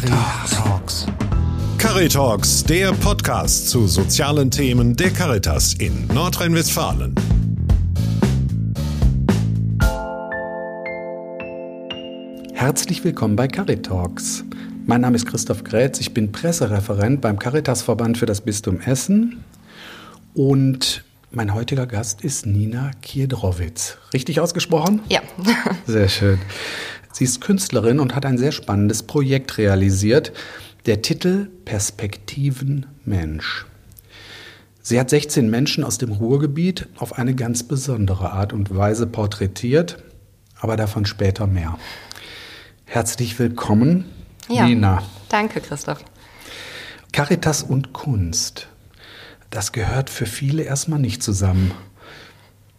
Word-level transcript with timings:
Caritalks. 0.00 1.06
Caritalks, 1.76 2.62
der 2.62 2.92
Podcast 2.92 3.68
zu 3.68 3.88
sozialen 3.88 4.48
Themen 4.48 4.94
der 4.94 5.10
Caritas 5.10 5.74
in 5.74 6.06
Nordrhein-Westfalen. 6.14 7.16
Herzlich 12.52 13.02
willkommen 13.02 13.34
bei 13.34 13.48
Caritalks. 13.48 14.44
Mein 14.86 15.00
Name 15.00 15.16
ist 15.16 15.26
Christoph 15.26 15.64
Grätz, 15.64 15.98
ich 15.98 16.14
bin 16.14 16.30
Pressereferent 16.30 17.20
beim 17.20 17.40
Caritasverband 17.40 18.18
für 18.18 18.26
das 18.26 18.42
Bistum 18.42 18.80
Essen 18.80 19.42
und 20.34 21.02
mein 21.32 21.52
heutiger 21.52 21.86
Gast 21.86 22.22
ist 22.22 22.46
Nina 22.46 22.92
Kiedrowitz. 23.02 23.98
Richtig 24.14 24.38
ausgesprochen? 24.38 25.00
Ja. 25.08 25.22
Sehr 25.86 26.08
schön. 26.08 26.38
Sie 27.12 27.24
ist 27.24 27.40
Künstlerin 27.40 28.00
und 28.00 28.14
hat 28.14 28.26
ein 28.26 28.38
sehr 28.38 28.52
spannendes 28.52 29.02
Projekt 29.02 29.58
realisiert. 29.58 30.32
Der 30.86 31.02
Titel 31.02 31.48
Perspektiven 31.64 32.86
Mensch. 33.04 33.66
Sie 34.82 34.98
hat 34.98 35.10
16 35.10 35.50
Menschen 35.50 35.84
aus 35.84 35.98
dem 35.98 36.12
Ruhrgebiet 36.12 36.88
auf 36.96 37.18
eine 37.18 37.34
ganz 37.34 37.62
besondere 37.62 38.32
Art 38.32 38.52
und 38.52 38.74
Weise 38.74 39.06
porträtiert, 39.06 40.02
aber 40.60 40.76
davon 40.76 41.04
später 41.04 41.46
mehr. 41.46 41.78
Herzlich 42.84 43.38
willkommen, 43.38 44.06
ja. 44.48 44.66
Nina. 44.66 45.02
Danke, 45.28 45.60
Christoph. 45.60 46.02
Caritas 47.12 47.62
und 47.62 47.92
Kunst 47.92 48.68
das 49.50 49.72
gehört 49.72 50.10
für 50.10 50.26
viele 50.26 50.62
erstmal 50.62 50.98
nicht 50.98 51.22
zusammen. 51.22 51.72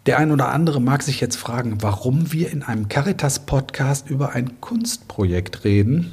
Der 0.10 0.18
ein 0.18 0.32
oder 0.32 0.50
andere 0.50 0.82
mag 0.82 1.04
sich 1.04 1.22
jetzt 1.22 1.36
fragen, 1.36 1.84
warum 1.84 2.34
wir 2.34 2.50
in 2.50 2.64
einem 2.64 2.90
Caritas-Podcast 2.90 4.10
über 4.10 4.32
ein 4.32 4.60
Kunstprojekt 4.60 5.66
reden. 5.66 6.12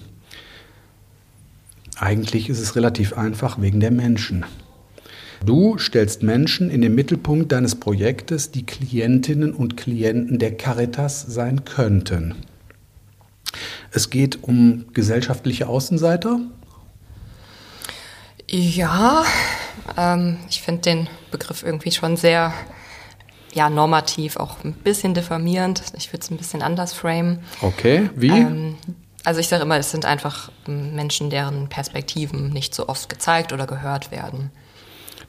Eigentlich 1.96 2.50
ist 2.50 2.60
es 2.60 2.76
relativ 2.76 3.16
einfach 3.16 3.58
wegen 3.58 3.80
der 3.80 3.90
Menschen. 3.90 4.44
Du 5.46 5.78
stellst 5.78 6.22
Menschen 6.22 6.68
in 6.68 6.82
den 6.82 6.94
Mittelpunkt 6.94 7.52
deines 7.52 7.76
Projektes, 7.76 8.50
die 8.50 8.66
Klientinnen 8.66 9.54
und 9.54 9.78
Klienten 9.78 10.38
der 10.38 10.54
Caritas 10.58 11.22
sein 11.22 11.64
könnten. 11.64 12.34
Es 13.92 14.10
geht 14.10 14.44
um 14.44 14.84
gesellschaftliche 14.92 15.68
Außenseiter. 15.68 16.40
Ja, 18.50 19.24
ähm, 19.96 20.36
ich 20.50 20.60
finde 20.60 20.82
den 20.82 21.08
Begriff 21.30 21.62
irgendwie 21.62 21.92
schon 21.92 22.18
sehr 22.18 22.52
ja, 23.56 23.70
normativ, 23.70 24.36
auch 24.36 24.62
ein 24.64 24.74
bisschen 24.74 25.14
diffamierend. 25.14 25.82
Ich 25.96 26.12
würde 26.12 26.22
es 26.22 26.30
ein 26.30 26.36
bisschen 26.36 26.60
anders 26.60 26.92
framen. 26.92 27.38
Okay, 27.62 28.10
wie? 28.14 28.28
Ähm, 28.28 28.76
also 29.24 29.40
ich 29.40 29.48
sage 29.48 29.62
immer, 29.62 29.78
es 29.78 29.90
sind 29.90 30.04
einfach 30.04 30.52
Menschen, 30.66 31.30
deren 31.30 31.68
Perspektiven 31.68 32.50
nicht 32.50 32.74
so 32.74 32.86
oft 32.88 33.08
gezeigt 33.08 33.54
oder 33.54 33.66
gehört 33.66 34.10
werden. 34.10 34.50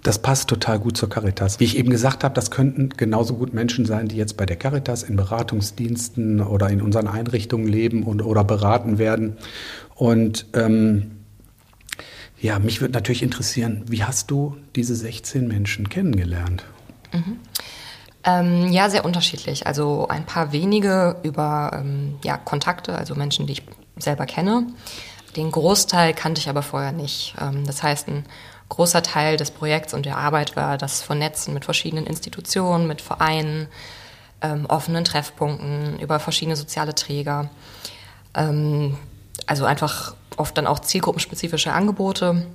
Das 0.03 0.21
passt 0.21 0.49
total 0.49 0.77
gut 0.77 0.97
zur 0.97 1.09
Caritas. 1.09 1.61
Wie 1.61 1.63
ich 1.63 1.77
eben 1.77 1.89
gesagt 1.89 2.25
habe, 2.25 2.35
das 2.35 2.51
könnten 2.51 2.89
genauso 2.89 3.35
gut 3.35 3.53
Menschen 3.53 3.85
sein, 3.85 4.09
die 4.09 4.17
jetzt 4.17 4.35
bei 4.35 4.45
der 4.45 4.57
Caritas 4.57 5.03
in 5.03 5.15
Beratungsdiensten 5.15 6.41
oder 6.41 6.69
in 6.69 6.81
unseren 6.81 7.07
Einrichtungen 7.07 7.67
leben 7.67 8.03
und, 8.03 8.21
oder 8.21 8.43
beraten 8.43 8.97
werden. 8.97 9.37
Und 9.95 10.47
ähm, 10.53 11.11
ja, 12.39 12.59
mich 12.59 12.81
würde 12.81 12.93
natürlich 12.93 13.23
interessieren, 13.23 13.83
wie 13.87 14.03
hast 14.03 14.29
du 14.29 14.57
diese 14.75 14.95
16 14.95 15.47
Menschen 15.47 15.87
kennengelernt? 15.87 16.65
Mhm. 17.13 17.37
Ähm, 18.23 18.71
ja, 18.71 18.89
sehr 18.89 19.05
unterschiedlich. 19.05 19.67
Also 19.67 20.07
ein 20.09 20.25
paar 20.25 20.51
wenige 20.51 21.17
über 21.23 21.71
ähm, 21.73 22.19
ja, 22.23 22.37
Kontakte, 22.37 22.97
also 22.97 23.15
Menschen, 23.15 23.47
die 23.47 23.53
ich 23.53 23.63
selber 23.97 24.25
kenne. 24.25 24.67
Den 25.35 25.51
Großteil 25.51 26.13
kannte 26.13 26.41
ich 26.41 26.49
aber 26.49 26.63
vorher 26.63 26.91
nicht. 26.91 27.35
Ähm, 27.39 27.65
das 27.65 27.83
heißt, 27.83 28.07
ein 28.07 28.25
großer 28.69 29.01
Teil 29.01 29.37
des 29.37 29.51
Projekts 29.51 29.93
und 29.93 30.05
der 30.05 30.17
Arbeit 30.17 30.55
war 30.55 30.77
das 30.77 31.01
Vernetzen 31.01 31.53
mit 31.53 31.65
verschiedenen 31.65 32.05
Institutionen, 32.05 32.87
mit 32.87 33.01
Vereinen, 33.01 33.67
ähm, 34.41 34.65
offenen 34.65 35.05
Treffpunkten, 35.05 35.99
über 35.99 36.19
verschiedene 36.19 36.55
soziale 36.55 36.95
Träger. 36.95 37.49
Ähm, 38.33 38.97
also 39.45 39.65
einfach 39.65 40.15
oft 40.35 40.57
dann 40.57 40.67
auch 40.67 40.79
zielgruppenspezifische 40.79 41.71
Angebote, 41.71 42.45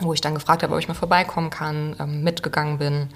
wo 0.00 0.14
ich 0.14 0.20
dann 0.20 0.34
gefragt 0.34 0.62
habe, 0.62 0.72
ob 0.72 0.80
ich 0.80 0.88
mal 0.88 0.94
vorbeikommen 0.94 1.50
kann, 1.50 1.96
ähm, 2.00 2.22
mitgegangen 2.22 2.78
bin 2.78 3.08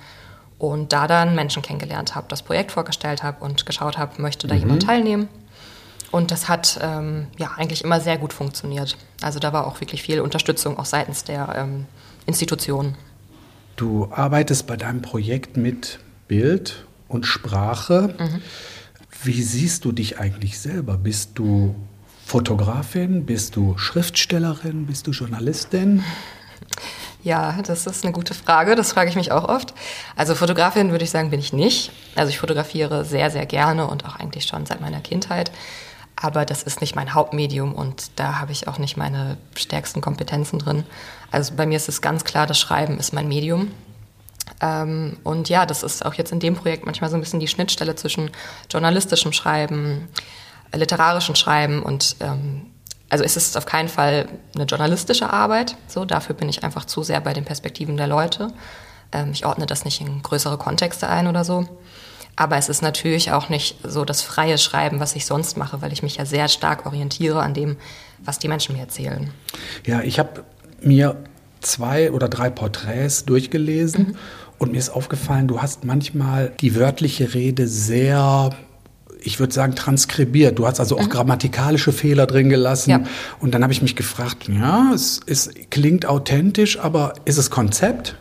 und 0.58 0.92
da 0.92 1.06
dann 1.06 1.34
Menschen 1.34 1.62
kennengelernt 1.62 2.14
habe, 2.14 2.26
das 2.28 2.42
Projekt 2.42 2.72
vorgestellt 2.72 3.22
habe 3.22 3.44
und 3.44 3.66
geschaut 3.66 3.98
habe, 3.98 4.20
möchte 4.22 4.46
da 4.46 4.54
mhm. 4.54 4.60
jemand 4.60 4.82
teilnehmen. 4.82 5.28
Und 6.10 6.30
das 6.30 6.48
hat 6.48 6.78
ähm, 6.82 7.26
ja 7.36 7.52
eigentlich 7.56 7.84
immer 7.84 8.00
sehr 8.00 8.16
gut 8.16 8.32
funktioniert. 8.32 8.96
Also 9.20 9.38
da 9.38 9.52
war 9.52 9.66
auch 9.66 9.80
wirklich 9.80 10.02
viel 10.02 10.20
Unterstützung 10.20 10.78
auch 10.78 10.84
seitens 10.84 11.24
der 11.24 11.54
ähm, 11.56 11.86
Institutionen. 12.26 12.96
Du 13.76 14.08
arbeitest 14.10 14.66
bei 14.66 14.76
deinem 14.76 15.02
Projekt 15.02 15.56
mit 15.56 15.98
Bild 16.28 16.86
und 17.08 17.26
Sprache. 17.26 18.14
Mhm. 18.18 18.42
Wie 19.22 19.42
siehst 19.42 19.84
du 19.84 19.92
dich 19.92 20.18
eigentlich 20.18 20.58
selber? 20.58 20.96
Bist 20.96 21.32
du 21.34 21.74
Fotografin? 22.24 23.26
Bist 23.26 23.56
du 23.56 23.76
Schriftstellerin? 23.76 24.86
Bist 24.86 25.06
du 25.06 25.10
Journalistin? 25.10 26.02
Ja, 27.22 27.58
das 27.66 27.86
ist 27.86 28.04
eine 28.04 28.12
gute 28.12 28.34
Frage. 28.34 28.76
Das 28.76 28.92
frage 28.92 29.10
ich 29.10 29.16
mich 29.16 29.32
auch 29.32 29.48
oft. 29.48 29.74
Also 30.14 30.34
Fotografin 30.34 30.90
würde 30.90 31.04
ich 31.04 31.10
sagen, 31.10 31.30
bin 31.30 31.40
ich 31.40 31.52
nicht. 31.52 31.90
Also 32.14 32.30
ich 32.30 32.38
fotografiere 32.38 33.04
sehr, 33.04 33.30
sehr 33.30 33.46
gerne 33.46 33.88
und 33.88 34.04
auch 34.04 34.16
eigentlich 34.16 34.44
schon 34.44 34.64
seit 34.64 34.80
meiner 34.80 35.00
Kindheit. 35.00 35.50
Aber 36.14 36.44
das 36.44 36.62
ist 36.62 36.80
nicht 36.80 36.94
mein 36.94 37.14
Hauptmedium 37.14 37.74
und 37.74 38.12
da 38.16 38.38
habe 38.38 38.52
ich 38.52 38.68
auch 38.68 38.78
nicht 38.78 38.96
meine 38.96 39.36
stärksten 39.54 40.00
Kompetenzen 40.00 40.58
drin. 40.58 40.84
Also 41.30 41.54
bei 41.54 41.66
mir 41.66 41.76
ist 41.76 41.88
es 41.88 42.00
ganz 42.00 42.24
klar, 42.24 42.46
das 42.46 42.58
Schreiben 42.58 42.98
ist 42.98 43.12
mein 43.12 43.28
Medium. 43.28 43.72
Ähm, 44.62 45.18
und 45.24 45.48
ja, 45.48 45.66
das 45.66 45.82
ist 45.82 46.06
auch 46.06 46.14
jetzt 46.14 46.32
in 46.32 46.40
dem 46.40 46.54
Projekt 46.54 46.86
manchmal 46.86 47.10
so 47.10 47.16
ein 47.16 47.20
bisschen 47.20 47.40
die 47.40 47.48
Schnittstelle 47.48 47.96
zwischen 47.96 48.30
journalistischem 48.70 49.32
Schreiben, 49.32 50.08
literarischen 50.72 51.36
Schreiben 51.36 51.82
und 51.82 52.16
ähm, 52.20 52.70
also 53.08 53.24
es 53.24 53.36
ist 53.36 53.56
auf 53.56 53.66
keinen 53.66 53.88
Fall 53.88 54.28
eine 54.54 54.64
journalistische 54.64 55.32
Arbeit. 55.32 55.76
So, 55.86 56.04
dafür 56.04 56.34
bin 56.34 56.48
ich 56.48 56.64
einfach 56.64 56.84
zu 56.84 57.02
sehr 57.02 57.20
bei 57.20 57.32
den 57.32 57.44
Perspektiven 57.44 57.96
der 57.96 58.08
Leute. 58.08 58.52
Ähm, 59.12 59.30
ich 59.32 59.46
ordne 59.46 59.66
das 59.66 59.84
nicht 59.84 60.00
in 60.00 60.22
größere 60.22 60.58
Kontexte 60.58 61.08
ein 61.08 61.26
oder 61.26 61.44
so. 61.44 61.66
Aber 62.34 62.56
es 62.56 62.68
ist 62.68 62.82
natürlich 62.82 63.32
auch 63.32 63.48
nicht 63.48 63.78
so 63.82 64.04
das 64.04 64.20
freie 64.20 64.58
Schreiben, 64.58 65.00
was 65.00 65.16
ich 65.16 65.24
sonst 65.24 65.56
mache, 65.56 65.80
weil 65.80 65.92
ich 65.92 66.02
mich 66.02 66.16
ja 66.16 66.26
sehr 66.26 66.48
stark 66.48 66.84
orientiere 66.84 67.40
an 67.40 67.54
dem, 67.54 67.76
was 68.18 68.38
die 68.38 68.48
Menschen 68.48 68.74
mir 68.74 68.82
erzählen. 68.82 69.30
Ja, 69.86 70.02
ich 70.02 70.18
habe 70.18 70.44
mir 70.82 71.16
zwei 71.60 72.12
oder 72.12 72.28
drei 72.28 72.50
Porträts 72.50 73.24
durchgelesen 73.24 74.08
mhm. 74.08 74.16
und 74.58 74.72
mir 74.72 74.78
ist 74.78 74.90
aufgefallen, 74.90 75.48
du 75.48 75.62
hast 75.62 75.84
manchmal 75.84 76.52
die 76.60 76.76
wörtliche 76.76 77.32
Rede 77.32 77.68
sehr 77.68 78.50
ich 79.26 79.40
würde 79.40 79.52
sagen, 79.52 79.74
transkribiert. 79.74 80.58
Du 80.58 80.66
hast 80.66 80.78
also 80.78 80.96
auch 80.96 81.04
mhm. 81.04 81.10
grammatikalische 81.10 81.92
Fehler 81.92 82.26
drin 82.26 82.48
gelassen. 82.48 82.90
Ja. 82.90 83.00
Und 83.40 83.52
dann 83.52 83.62
habe 83.62 83.72
ich 83.72 83.82
mich 83.82 83.96
gefragt, 83.96 84.48
ja, 84.48 84.92
es, 84.94 85.20
es 85.26 85.50
klingt 85.70 86.06
authentisch, 86.06 86.78
aber 86.78 87.14
ist 87.24 87.36
es 87.36 87.50
Konzept? 87.50 88.16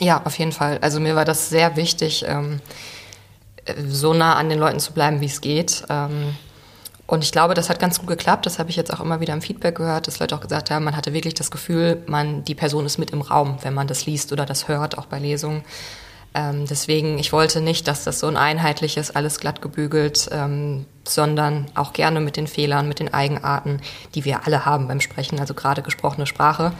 Ja, 0.00 0.22
auf 0.24 0.38
jeden 0.38 0.52
Fall. 0.52 0.78
Also 0.80 0.98
mir 0.98 1.14
war 1.14 1.24
das 1.24 1.50
sehr 1.50 1.76
wichtig, 1.76 2.24
ähm, 2.26 2.60
so 3.86 4.12
nah 4.12 4.34
an 4.34 4.48
den 4.48 4.58
Leuten 4.58 4.80
zu 4.80 4.92
bleiben, 4.92 5.20
wie 5.20 5.26
es 5.26 5.40
geht. 5.40 5.84
Ähm, 5.88 6.34
und 7.06 7.22
ich 7.24 7.32
glaube, 7.32 7.54
das 7.54 7.68
hat 7.68 7.78
ganz 7.78 7.98
gut 7.98 8.08
geklappt. 8.08 8.46
Das 8.46 8.58
habe 8.58 8.70
ich 8.70 8.76
jetzt 8.76 8.92
auch 8.92 9.00
immer 9.00 9.20
wieder 9.20 9.34
im 9.34 9.42
Feedback 9.42 9.76
gehört, 9.76 10.06
dass 10.06 10.18
Leute 10.18 10.34
auch 10.34 10.40
gesagt 10.40 10.70
haben, 10.70 10.84
man 10.84 10.96
hatte 10.96 11.12
wirklich 11.12 11.34
das 11.34 11.50
Gefühl, 11.50 12.02
man, 12.06 12.44
die 12.44 12.54
Person 12.54 12.86
ist 12.86 12.98
mit 12.98 13.10
im 13.10 13.20
Raum, 13.20 13.58
wenn 13.62 13.74
man 13.74 13.86
das 13.86 14.06
liest 14.06 14.32
oder 14.32 14.46
das 14.46 14.68
hört, 14.68 14.98
auch 14.98 15.06
bei 15.06 15.18
Lesungen. 15.18 15.62
Ähm, 16.32 16.66
deswegen, 16.68 17.18
ich 17.18 17.32
wollte 17.32 17.60
nicht, 17.60 17.88
dass 17.88 18.04
das 18.04 18.20
so 18.20 18.28
ein 18.28 18.36
einheitliches, 18.36 19.10
alles 19.10 19.40
glatt 19.40 19.60
gebügelt, 19.60 20.28
ähm, 20.30 20.86
sondern 21.04 21.66
auch 21.74 21.92
gerne 21.92 22.20
mit 22.20 22.36
den 22.36 22.46
Fehlern, 22.46 22.86
mit 22.86 23.00
den 23.00 23.12
Eigenarten, 23.12 23.80
die 24.14 24.24
wir 24.24 24.46
alle 24.46 24.64
haben 24.64 24.86
beim 24.86 25.00
Sprechen, 25.00 25.40
also 25.40 25.54
gerade 25.54 25.82
gesprochene 25.82 26.26
Sprache. 26.26 26.72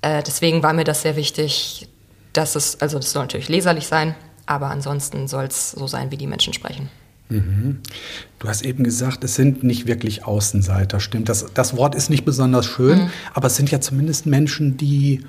Äh, 0.00 0.22
deswegen 0.24 0.62
war 0.64 0.72
mir 0.72 0.84
das 0.84 1.02
sehr 1.02 1.14
wichtig, 1.14 1.88
dass 2.32 2.56
es, 2.56 2.80
also 2.80 2.98
das 2.98 3.12
soll 3.12 3.22
natürlich 3.22 3.48
leserlich 3.48 3.86
sein, 3.86 4.16
aber 4.46 4.68
ansonsten 4.68 5.28
soll 5.28 5.44
es 5.44 5.70
so 5.70 5.86
sein, 5.86 6.10
wie 6.10 6.16
die 6.16 6.26
Menschen 6.26 6.52
sprechen. 6.52 6.90
Mhm. 7.28 7.78
Du 8.40 8.48
hast 8.48 8.62
eben 8.62 8.82
gesagt, 8.82 9.22
es 9.22 9.36
sind 9.36 9.62
nicht 9.62 9.86
wirklich 9.86 10.24
Außenseiter, 10.24 10.98
stimmt? 10.98 11.28
Das, 11.28 11.46
das 11.54 11.76
Wort 11.76 11.94
ist 11.94 12.10
nicht 12.10 12.24
besonders 12.24 12.66
schön, 12.66 13.04
mhm. 13.04 13.10
aber 13.32 13.46
es 13.46 13.56
sind 13.56 13.70
ja 13.70 13.80
zumindest 13.80 14.26
Menschen, 14.26 14.76
die 14.76 15.24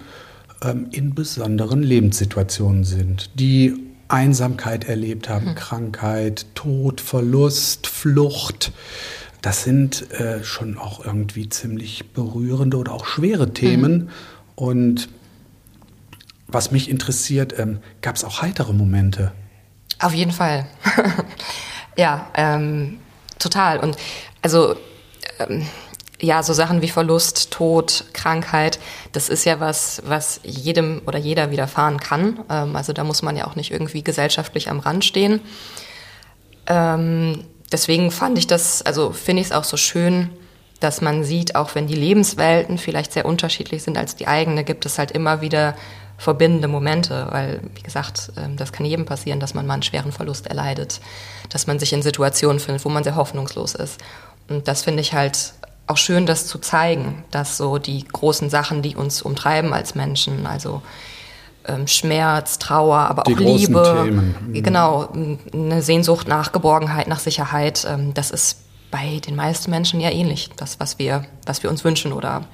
in 0.71 1.13
besonderen 1.13 1.83
Lebenssituationen 1.83 2.83
sind, 2.83 3.29
die 3.35 3.73
Einsamkeit 4.07 4.85
erlebt 4.85 5.29
haben, 5.29 5.47
hm. 5.47 5.55
Krankheit, 5.55 6.45
Tod, 6.55 7.01
Verlust, 7.01 7.87
Flucht. 7.87 8.71
Das 9.41 9.63
sind 9.63 10.11
äh, 10.11 10.43
schon 10.43 10.77
auch 10.77 11.03
irgendwie 11.03 11.49
ziemlich 11.49 12.11
berührende 12.13 12.77
oder 12.77 12.93
auch 12.93 13.05
schwere 13.05 13.53
Themen. 13.53 13.93
Hm. 13.93 14.09
Und 14.55 15.09
was 16.47 16.71
mich 16.71 16.89
interessiert, 16.89 17.57
ähm, 17.57 17.79
gab 18.01 18.15
es 18.15 18.23
auch 18.23 18.41
heitere 18.41 18.73
Momente? 18.73 19.31
Auf 19.99 20.13
jeden 20.13 20.31
Fall. 20.31 20.67
ja, 21.97 22.27
ähm, 22.35 22.99
total. 23.39 23.79
Und 23.79 23.97
also 24.41 24.75
ähm, 25.39 25.65
ja, 26.21 26.41
so 26.43 26.53
Sachen 26.53 26.81
wie 26.81 26.87
Verlust, 26.87 27.51
Tod, 27.51 28.05
Krankheit, 28.13 28.79
das 29.13 29.29
ist 29.29 29.45
ja 29.45 29.59
was, 29.59 30.01
was 30.05 30.41
jedem 30.43 31.01
oder 31.05 31.19
jeder 31.19 31.51
widerfahren 31.51 31.99
kann. 31.99 32.39
Ähm, 32.49 32.75
also 32.75 32.91
da 32.93 33.03
muss 33.03 33.21
man 33.21 33.37
ja 33.37 33.47
auch 33.47 33.55
nicht 33.55 33.71
irgendwie 33.71 34.03
gesellschaftlich 34.03 34.69
am 34.69 34.79
Rand 34.79 35.05
stehen. 35.05 35.39
Ähm, 36.67 37.45
deswegen 37.71 38.11
fand 38.11 38.37
ich 38.37 38.47
das, 38.47 38.81
also 38.81 39.11
finde 39.11 39.41
ich 39.41 39.47
es 39.47 39.53
auch 39.53 39.63
so 39.63 39.77
schön, 39.77 40.29
dass 40.79 40.99
man 40.99 41.23
sieht, 41.23 41.55
auch 41.55 41.75
wenn 41.75 41.87
die 41.87 41.95
Lebenswelten 41.95 42.77
vielleicht 42.77 43.13
sehr 43.13 43.25
unterschiedlich 43.25 43.83
sind 43.83 43.97
als 43.97 44.15
die 44.15 44.27
eigene, 44.27 44.63
gibt 44.63 44.85
es 44.85 44.97
halt 44.97 45.11
immer 45.11 45.41
wieder 45.41 45.75
verbindende 46.17 46.67
Momente, 46.67 47.27
weil, 47.31 47.61
wie 47.75 47.81
gesagt, 47.81 48.31
ähm, 48.37 48.57
das 48.57 48.71
kann 48.71 48.85
jedem 48.85 49.05
passieren, 49.05 49.39
dass 49.39 49.53
man 49.53 49.67
mal 49.67 49.75
einen 49.75 49.83
schweren 49.83 50.11
Verlust 50.11 50.47
erleidet, 50.47 51.01
dass 51.49 51.67
man 51.67 51.79
sich 51.79 51.93
in 51.93 52.01
Situationen 52.01 52.59
findet, 52.59 52.83
wo 52.83 52.89
man 52.89 53.03
sehr 53.03 53.15
hoffnungslos 53.15 53.75
ist. 53.75 53.99
Und 54.49 54.67
das 54.67 54.83
finde 54.83 55.01
ich 55.01 55.13
halt 55.13 55.53
auch 55.87 55.97
schön, 55.97 56.25
das 56.25 56.47
zu 56.47 56.59
zeigen, 56.59 57.23
dass 57.31 57.57
so 57.57 57.77
die 57.77 58.05
großen 58.05 58.49
Sachen, 58.49 58.81
die 58.81 58.95
uns 58.95 59.21
umtreiben 59.21 59.73
als 59.73 59.95
Menschen, 59.95 60.45
also 60.45 60.81
ähm, 61.65 61.87
Schmerz, 61.87 62.59
Trauer, 62.59 62.97
aber 62.97 63.23
die 63.23 63.35
auch 63.35 63.39
Liebe, 63.39 64.03
Themen. 64.05 64.35
Mhm. 64.47 64.63
genau, 64.63 65.09
eine 65.53 65.81
Sehnsucht 65.81 66.27
nach 66.27 66.51
Geborgenheit, 66.51 67.07
nach 67.07 67.19
Sicherheit, 67.19 67.85
ähm, 67.89 68.13
das 68.13 68.31
ist 68.31 68.59
bei 68.91 69.19
den 69.19 69.35
meisten 69.35 69.71
Menschen 69.71 69.99
ja 69.99 70.11
ähnlich, 70.11 70.49
das, 70.55 70.79
was 70.79 70.99
wir, 70.99 71.25
was 71.45 71.63
wir 71.63 71.69
uns 71.69 71.83
wünschen 71.83 72.13
oder 72.13 72.45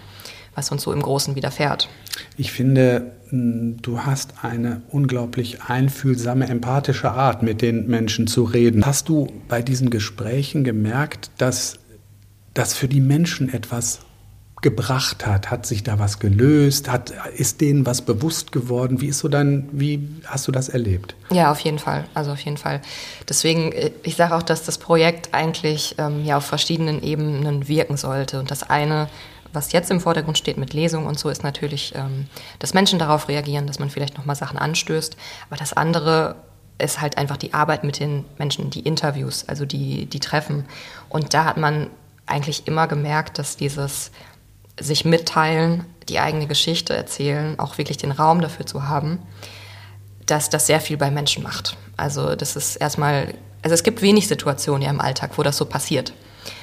was 0.55 0.71
uns 0.71 0.83
so 0.83 0.93
im 0.93 1.01
Großen 1.01 1.35
widerfährt. 1.35 1.89
Ich 2.37 2.51
finde, 2.51 3.11
du 3.31 3.99
hast 3.99 4.43
eine 4.43 4.81
unglaublich 4.89 5.63
einfühlsame, 5.63 6.47
empathische 6.47 7.11
Art, 7.11 7.43
mit 7.43 7.61
den 7.61 7.87
Menschen 7.87 8.27
zu 8.27 8.43
reden. 8.43 8.85
Hast 8.85 9.09
du 9.09 9.27
bei 9.47 9.61
diesen 9.61 9.89
Gesprächen 9.89 10.63
gemerkt, 10.63 11.31
dass 11.37 11.78
das 12.59 12.73
für 12.73 12.89
die 12.89 12.99
Menschen 12.99 13.51
etwas 13.51 14.01
gebracht 14.61 15.25
hat? 15.25 15.49
Hat 15.49 15.65
sich 15.65 15.83
da 15.83 15.97
was 15.97 16.19
gelöst? 16.19 16.89
Hat, 16.91 17.13
ist 17.35 17.61
denen 17.61 17.85
was 17.85 18.01
bewusst 18.01 18.51
geworden? 18.51 18.99
Wie 18.99 19.07
ist 19.07 19.19
so 19.19 19.29
dein, 19.29 19.69
wie 19.71 20.09
hast 20.25 20.47
du 20.47 20.51
das 20.51 20.67
erlebt? 20.67 21.15
Ja, 21.31 21.51
auf 21.51 21.61
jeden 21.61 21.79
Fall. 21.79 22.05
Also 22.13 22.31
auf 22.31 22.39
jeden 22.41 22.57
Fall. 22.57 22.81
Deswegen, 23.27 23.71
äh, 23.71 23.91
ich 24.03 24.17
sage 24.17 24.35
auch, 24.35 24.43
dass 24.43 24.63
das 24.63 24.77
Projekt 24.77 25.33
eigentlich 25.33 25.95
ähm, 25.97 26.25
ja 26.25 26.37
auf 26.37 26.45
verschiedenen 26.45 27.01
Ebenen 27.01 27.69
wirken 27.69 27.95
sollte. 27.95 28.39
Und 28.39 28.51
das 28.51 28.63
eine, 28.69 29.07
was 29.53 29.71
jetzt 29.71 29.89
im 29.89 30.01
Vordergrund 30.01 30.37
steht 30.37 30.57
mit 30.57 30.73
Lesung 30.73 31.05
und 31.05 31.17
so, 31.17 31.29
ist 31.29 31.43
natürlich, 31.43 31.93
ähm, 31.95 32.25
dass 32.59 32.73
Menschen 32.73 32.99
darauf 32.99 33.29
reagieren, 33.29 33.67
dass 33.67 33.79
man 33.79 33.89
vielleicht 33.89 34.17
nochmal 34.17 34.35
Sachen 34.35 34.59
anstößt. 34.59 35.15
Aber 35.49 35.57
das 35.57 35.71
andere 35.71 36.35
ist 36.77 36.99
halt 36.99 37.17
einfach 37.17 37.37
die 37.37 37.53
Arbeit 37.53 37.85
mit 37.85 37.99
den 37.99 38.25
Menschen, 38.37 38.69
die 38.69 38.81
Interviews, 38.81 39.45
also 39.47 39.65
die, 39.65 40.05
die 40.05 40.19
Treffen. 40.19 40.65
Und 41.07 41.33
da 41.33 41.45
hat 41.45 41.57
man 41.57 41.87
eigentlich 42.29 42.67
immer 42.67 42.87
gemerkt, 42.87 43.39
dass 43.39 43.57
dieses 43.57 44.11
sich 44.79 45.05
mitteilen, 45.05 45.85
die 46.07 46.19
eigene 46.19 46.47
Geschichte 46.47 46.95
erzählen, 46.95 47.59
auch 47.59 47.77
wirklich 47.77 47.97
den 47.97 48.11
Raum 48.11 48.41
dafür 48.41 48.65
zu 48.65 48.87
haben, 48.87 49.19
dass 50.25 50.49
das 50.49 50.67
sehr 50.67 50.79
viel 50.79 50.97
bei 50.97 51.11
Menschen 51.11 51.43
macht. 51.43 51.77
Also 51.97 52.35
das 52.35 52.55
ist 52.55 52.77
erstmal, 52.77 53.33
also 53.61 53.73
es 53.73 53.83
gibt 53.83 54.01
wenig 54.01 54.27
Situationen 54.27 54.81
ja 54.81 54.89
im 54.89 55.01
Alltag, 55.01 55.31
wo 55.37 55.43
das 55.43 55.57
so 55.57 55.65
passiert. 55.65 56.13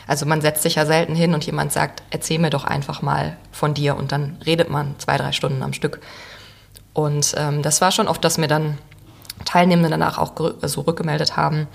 Also 0.07 0.25
man 0.25 0.41
setzt 0.41 0.63
sich 0.63 0.77
ja 0.77 0.87
selten 0.87 1.15
hin 1.15 1.35
und 1.35 1.45
jemand 1.45 1.73
sagt, 1.73 2.03
erzähl 2.11 2.39
mir 2.39 2.51
doch 2.51 2.65
einfach 2.65 3.03
mal 3.03 3.37
von 3.53 3.75
dir 3.75 3.97
und 3.97 4.13
dann 4.13 4.39
redet 4.47 4.71
man 4.71 4.95
zwei, 4.99 5.17
drei 5.17 5.33
Stunden 5.33 5.63
am 5.63 5.73
Stück. 5.73 6.01
Und 6.93 7.35
ähm, 7.37 7.63
das 7.63 7.81
war 7.81 7.93
schon 7.93 8.09
oft, 8.09 8.25
dass 8.25 8.39
mir 8.39 8.49
dann 8.49 8.79
Teilnehmende 9.45 9.91
danach 9.91 10.19
auch 10.19 10.33
so 10.63 10.81
rückgemeldet 10.83 11.37
haben, 11.37 11.67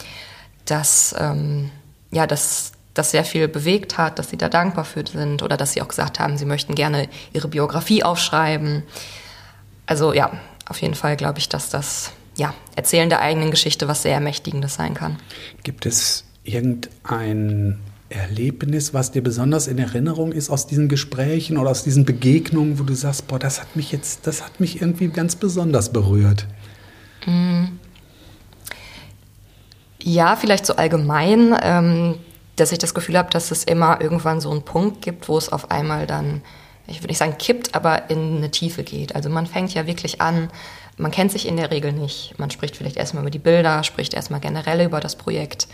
dass 0.66 1.14
ähm, 1.18 1.70
ja, 2.12 2.28
dass 2.28 2.74
das 2.94 3.12
sehr 3.12 3.24
viel 3.24 3.48
bewegt 3.48 3.98
hat, 3.98 4.20
dass 4.20 4.30
sie 4.30 4.38
da 4.38 4.50
dankbar 4.50 4.86
für 4.86 5.06
sind 5.06 5.44
oder 5.44 5.58
dass 5.58 5.74
sie 5.74 5.82
auch 5.82 5.88
gesagt 5.88 6.20
haben, 6.20 6.38
sie 6.38 6.46
möchten 6.46 6.76
gerne 6.76 7.08
ihre 7.34 7.48
Biografie 7.48 8.04
aufschreiben. 8.04 8.84
Also 9.86 10.14
ja, 10.14 10.32
auf 10.68 10.82
jeden 10.82 10.96
Fall 10.96 11.16
glaube 11.16 11.40
ich, 11.40 11.50
dass 11.50 11.70
das 11.70 12.12
ja, 12.38 12.54
Erzählen 12.76 13.10
der 13.10 13.22
eigenen 13.22 13.52
Geschichte 13.52 13.88
was 13.88 14.04
sehr 14.04 14.14
Ermächtigendes 14.14 14.76
sein 14.76 14.94
kann. 14.94 15.18
Gibt 15.64 15.86
es 15.86 16.26
irgendein 16.44 17.80
Erlebnis, 18.10 18.94
was 18.94 19.12
dir 19.12 19.24
besonders 19.24 19.68
in 19.68 19.78
Erinnerung 19.78 20.32
ist 20.32 20.50
aus 20.50 20.68
diesen 20.68 20.90
Gesprächen 20.90 21.58
oder 21.58 21.70
aus 21.70 21.84
diesen 21.84 22.06
Begegnungen, 22.06 22.80
wo 22.80 22.84
du 22.84 22.94
sagst, 22.94 23.28
boah, 23.28 23.40
das 23.40 23.62
hat 23.62 23.76
mich 23.76 23.92
jetzt, 23.92 24.28
das 24.28 24.44
hat 24.44 24.60
mich 24.60 24.82
irgendwie 24.82 25.08
ganz 25.08 25.36
besonders 25.36 25.94
berührt? 25.94 26.46
Mm. 27.26 27.66
Ja, 30.04 30.36
vielleicht 30.36 30.66
so 30.66 30.76
allgemein. 30.76 31.56
Ähm, 31.62 32.16
dass 32.56 32.72
ich 32.72 32.80
das 32.80 32.94
Gefühl 32.94 33.18
habe, 33.18 33.30
dass 33.30 33.52
es 33.52 33.64
immer 33.64 34.02
irgendwann 34.02 34.42
so 34.42 34.52
einen 34.52 34.64
Punkt 34.64 35.02
gibt, 35.02 35.28
wo 35.28 35.38
es 35.38 35.52
auf 35.52 35.72
einmal 35.72 36.08
dann, 36.08 36.42
ich 36.88 36.98
würde 36.98 37.08
nicht 37.08 37.18
sagen 37.18 37.38
kippt, 37.38 37.76
aber 37.76 38.10
in 38.10 38.38
eine 38.38 38.52
Tiefe 38.52 38.84
geht. 38.84 39.16
Also 39.16 39.30
man 39.30 39.48
fängt 39.48 39.74
ja 39.74 39.88
wirklich 39.88 40.22
an, 40.22 40.50
man 40.98 41.12
kennt 41.12 41.32
sich 41.32 41.48
in 41.48 41.58
der 41.58 41.72
Regel 41.72 41.94
nicht. 41.94 42.38
Man 42.38 42.52
spricht 42.52 42.76
vielleicht 42.76 42.98
erstmal 42.98 43.24
über 43.24 43.32
die 43.32 43.40
Bilder, 43.40 43.84
spricht 43.84 44.14
erstmal 44.14 44.40
generell 44.40 44.86
über 44.86 45.00
das 45.00 45.16
Projekt. 45.16 45.68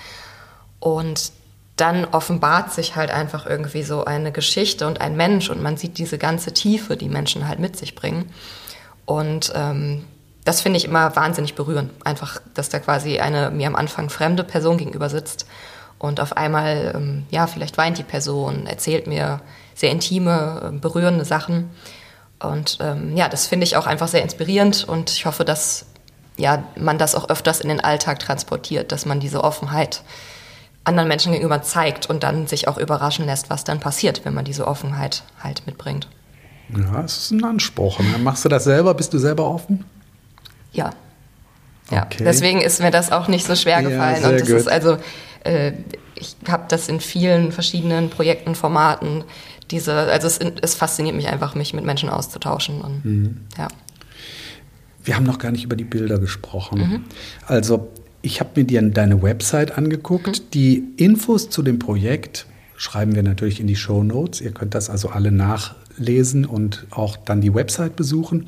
Und 0.80 1.32
dann 1.76 2.06
offenbart 2.06 2.74
sich 2.74 2.96
halt 2.96 3.12
einfach 3.12 3.46
irgendwie 3.46 3.84
so 3.84 4.06
eine 4.06 4.32
Geschichte 4.32 4.88
und 4.88 5.02
ein 5.02 5.16
Mensch 5.16 5.50
und 5.50 5.62
man 5.62 5.78
sieht 5.78 5.98
diese 5.98 6.18
ganze 6.18 6.54
Tiefe, 6.54 6.98
die 6.98 7.10
Menschen 7.10 7.48
halt 7.48 7.60
mit 7.60 7.78
sich 7.78 7.94
bringen. 7.94 8.32
Und 9.06 9.52
ähm, 9.56 10.06
das 10.44 10.62
finde 10.62 10.78
ich 10.78 10.86
immer 10.86 11.16
wahnsinnig 11.16 11.56
berührend. 11.56 11.92
Einfach, 12.06 12.42
dass 12.54 12.70
da 12.70 12.80
quasi 12.80 13.20
eine 13.20 13.52
mir 13.52 13.68
am 13.68 13.76
Anfang 13.76 14.10
fremde 14.10 14.44
Person 14.44 14.78
gegenüber 14.78 15.10
sitzt 15.10 15.46
und 16.00 16.20
auf 16.20 16.38
einmal, 16.38 16.94
ähm, 16.96 17.26
ja, 17.30 17.48
vielleicht 17.48 17.78
weint 17.78 17.98
die 17.98 18.04
Person, 18.04 18.68
erzählt 18.68 19.08
mir 19.08 19.42
sehr 19.74 19.92
intime, 19.92 20.62
ähm, 20.66 20.80
berührende 20.80 21.26
Sachen. 21.26 21.70
Und 22.40 22.78
ähm, 22.82 23.18
ja, 23.18 23.30
das 23.30 23.48
finde 23.48 23.66
ich 23.66 23.78
auch 23.78 23.88
einfach 23.88 24.08
sehr 24.08 24.22
inspirierend 24.22 24.84
und 24.84 25.10
ich 25.10 25.26
hoffe, 25.26 25.44
dass 25.44 25.88
ja, 26.38 26.64
man 26.76 27.00
das 27.00 27.16
auch 27.16 27.30
öfters 27.30 27.60
in 27.62 27.70
den 27.70 27.80
Alltag 27.80 28.20
transportiert, 28.20 28.92
dass 28.92 29.06
man 29.06 29.20
diese 29.20 29.44
Offenheit 29.44 30.04
anderen 30.84 31.08
Menschen 31.08 31.34
gegenüber 31.34 31.64
zeigt 31.64 32.10
und 32.10 32.24
dann 32.24 32.48
sich 32.48 32.68
auch 32.68 32.78
überraschen 32.78 33.26
lässt, 33.26 33.50
was 33.50 33.64
dann 33.64 33.80
passiert, 33.80 34.24
wenn 34.24 34.34
man 34.34 34.46
diese 34.46 34.68
Offenheit 34.68 35.24
halt 35.44 35.66
mitbringt. 35.66 36.08
Ja, 36.70 37.02
es 37.04 37.18
ist 37.18 37.32
ein 37.32 37.44
Anspruch. 37.44 38.00
Ne? 38.00 38.18
Machst 38.20 38.46
du 38.46 38.50
das 38.50 38.66
selber? 38.66 38.94
Bist 38.94 39.14
du 39.14 39.20
selber 39.20 39.50
offen? 39.50 39.86
Ja. 40.72 40.92
Ja, 41.90 42.04
okay. 42.04 42.24
deswegen 42.24 42.62
ist 42.62 42.82
mir 42.82 42.92
das 42.92 43.12
auch 43.12 43.28
nicht 43.30 43.46
so 43.46 43.56
schwer 43.56 43.82
gefallen. 43.82 44.22
Ja, 44.22 44.30
und 44.30 44.40
das 44.42 44.48
gut. 44.48 44.58
ist 44.58 44.68
also 44.68 44.98
äh, 45.48 45.74
ich 46.16 46.36
habe 46.48 46.66
das 46.68 46.90
in 46.90 47.00
vielen 47.00 47.52
verschiedenen 47.52 48.10
Projekten, 48.10 48.56
Formaten. 48.56 49.24
Diese, 49.72 49.94
also 49.94 50.28
es, 50.28 50.40
es 50.62 50.76
fasziniert 50.76 51.16
mich 51.16 51.28
einfach, 51.28 51.56
mich 51.56 51.74
mit 51.74 51.86
Menschen 51.86 52.10
auszutauschen. 52.10 52.82
Und, 52.82 53.06
mhm. 53.06 53.38
ja. 53.58 53.68
Wir 55.04 55.16
haben 55.16 55.26
noch 55.26 55.40
gar 55.40 55.52
nicht 55.52 55.64
über 55.64 55.76
die 55.76 55.84
Bilder 55.84 56.20
gesprochen. 56.20 56.80
Mhm. 56.80 57.04
Also 57.46 57.90
ich 58.22 58.40
habe 58.40 58.52
mir 58.56 58.66
dir 58.66 58.82
deine 58.82 59.22
Website 59.22 59.78
angeguckt. 59.78 60.28
Mhm. 60.28 60.52
Die 60.54 60.84
Infos 60.98 61.50
zu 61.50 61.64
dem 61.64 61.80
Projekt 61.80 62.46
schreiben 62.76 63.16
wir 63.16 63.24
natürlich 63.24 63.60
in 63.60 63.68
die 63.68 63.76
Show 63.76 64.04
Notes. 64.04 64.42
Ihr 64.42 64.52
könnt 64.52 64.76
das 64.76 64.90
also 64.90 65.10
alle 65.10 65.32
nachlesen 65.98 66.46
und 66.46 66.86
auch 66.92 67.18
dann 67.18 67.42
die 67.42 67.54
Website 67.54 67.96
besuchen. 67.96 68.48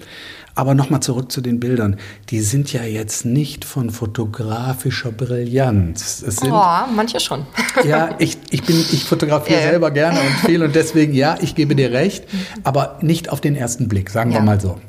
Aber 0.55 0.73
nochmal 0.73 0.99
zurück 0.99 1.31
zu 1.31 1.39
den 1.39 1.59
Bildern. 1.59 1.97
Die 2.29 2.41
sind 2.41 2.73
ja 2.73 2.83
jetzt 2.83 3.23
nicht 3.23 3.63
von 3.63 3.91
fotografischer 3.91 5.11
Brillanz. 5.11 6.23
Es 6.27 6.37
sind, 6.37 6.51
oh, 6.51 6.91
manche 6.93 7.19
schon. 7.19 7.45
Ja, 7.85 8.15
ich, 8.19 8.37
ich, 8.49 8.63
bin, 8.63 8.75
ich 8.77 9.05
fotografiere 9.05 9.61
ja. 9.61 9.69
selber 9.69 9.91
gerne 9.91 10.19
und 10.19 10.47
viel 10.47 10.61
und 10.63 10.75
deswegen, 10.75 11.13
ja, 11.13 11.37
ich 11.39 11.55
gebe 11.55 11.75
dir 11.75 11.91
recht, 11.91 12.25
aber 12.63 12.99
nicht 13.01 13.29
auf 13.29 13.39
den 13.39 13.55
ersten 13.55 13.87
Blick, 13.87 14.09
sagen 14.09 14.31
ja. 14.31 14.39
wir 14.39 14.43
mal 14.43 14.59
so. 14.59 14.79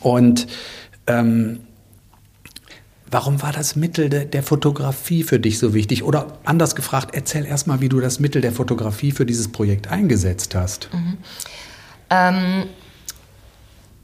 Und 0.00 0.46
ähm, 1.08 1.60
warum 3.16 3.40
war 3.40 3.50
das 3.50 3.76
Mittel 3.76 4.10
de, 4.10 4.26
der 4.26 4.42
Fotografie 4.42 5.22
für 5.22 5.40
dich 5.40 5.58
so 5.58 5.72
wichtig? 5.72 6.04
Oder 6.04 6.26
anders 6.44 6.74
gefragt, 6.74 7.14
erzähl 7.14 7.46
erst 7.46 7.66
mal, 7.66 7.80
wie 7.80 7.88
du 7.88 7.98
das 7.98 8.20
Mittel 8.20 8.42
der 8.42 8.52
Fotografie 8.52 9.10
für 9.10 9.24
dieses 9.24 9.50
Projekt 9.50 9.90
eingesetzt 9.90 10.54
hast. 10.54 10.90
Mhm. 10.92 11.16
Ähm 12.10 12.64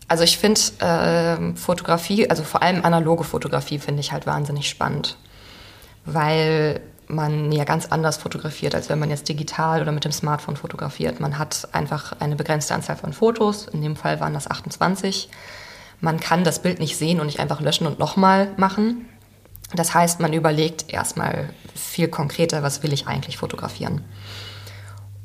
also 0.09 0.25
ich 0.25 0.39
finde 0.39 0.61
äh, 0.79 1.55
Fotografie, 1.57 2.31
also 2.31 2.43
vor 2.43 2.63
allem 2.63 2.87
analoge 2.87 3.25
Fotografie, 3.25 3.79
finde 3.79 4.01
ich 4.01 4.13
halt 4.13 4.27
wahnsinnig 4.27 4.71
spannend, 4.71 5.19
weil 6.07 6.81
man 7.07 7.53
ja 7.53 7.65
ganz 7.65 7.87
anders 7.87 8.17
fotografiert, 8.17 8.75
als 8.75 8.89
wenn 8.89 8.99
man 8.99 9.11
jetzt 9.11 9.29
digital 9.29 9.83
oder 9.83 9.93
mit 9.93 10.07
dem 10.07 10.13
Smartphone 10.13 10.57
fotografiert. 10.57 11.21
Man 11.21 11.39
hat 11.39 11.69
einfach 11.73 12.15
eine 12.19 12.37
begrenzte 12.37 12.75
Anzahl 12.75 12.97
von 12.97 13.13
Fotos, 13.13 13.69
in 13.69 13.83
dem 13.83 13.95
Fall 13.95 14.21
waren 14.21 14.33
das 14.33 14.51
28. 14.51 15.29
Man 16.03 16.19
kann 16.19 16.43
das 16.43 16.61
Bild 16.61 16.81
nicht 16.81 16.97
sehen 16.97 17.21
und 17.21 17.27
nicht 17.27 17.39
einfach 17.39 17.61
löschen 17.61 17.87
und 17.87 18.01
nochmal 18.01 18.51
machen. 18.57 19.09
Das 19.73 19.95
heißt, 19.95 20.19
man 20.19 20.33
überlegt 20.33 20.93
erstmal 20.93 21.51
viel 21.77 22.09
konkreter, 22.09 22.65
was 22.65 22.83
will 22.83 22.93
ich 22.93 23.07
eigentlich 23.07 23.39
fotografieren. 23.39 24.03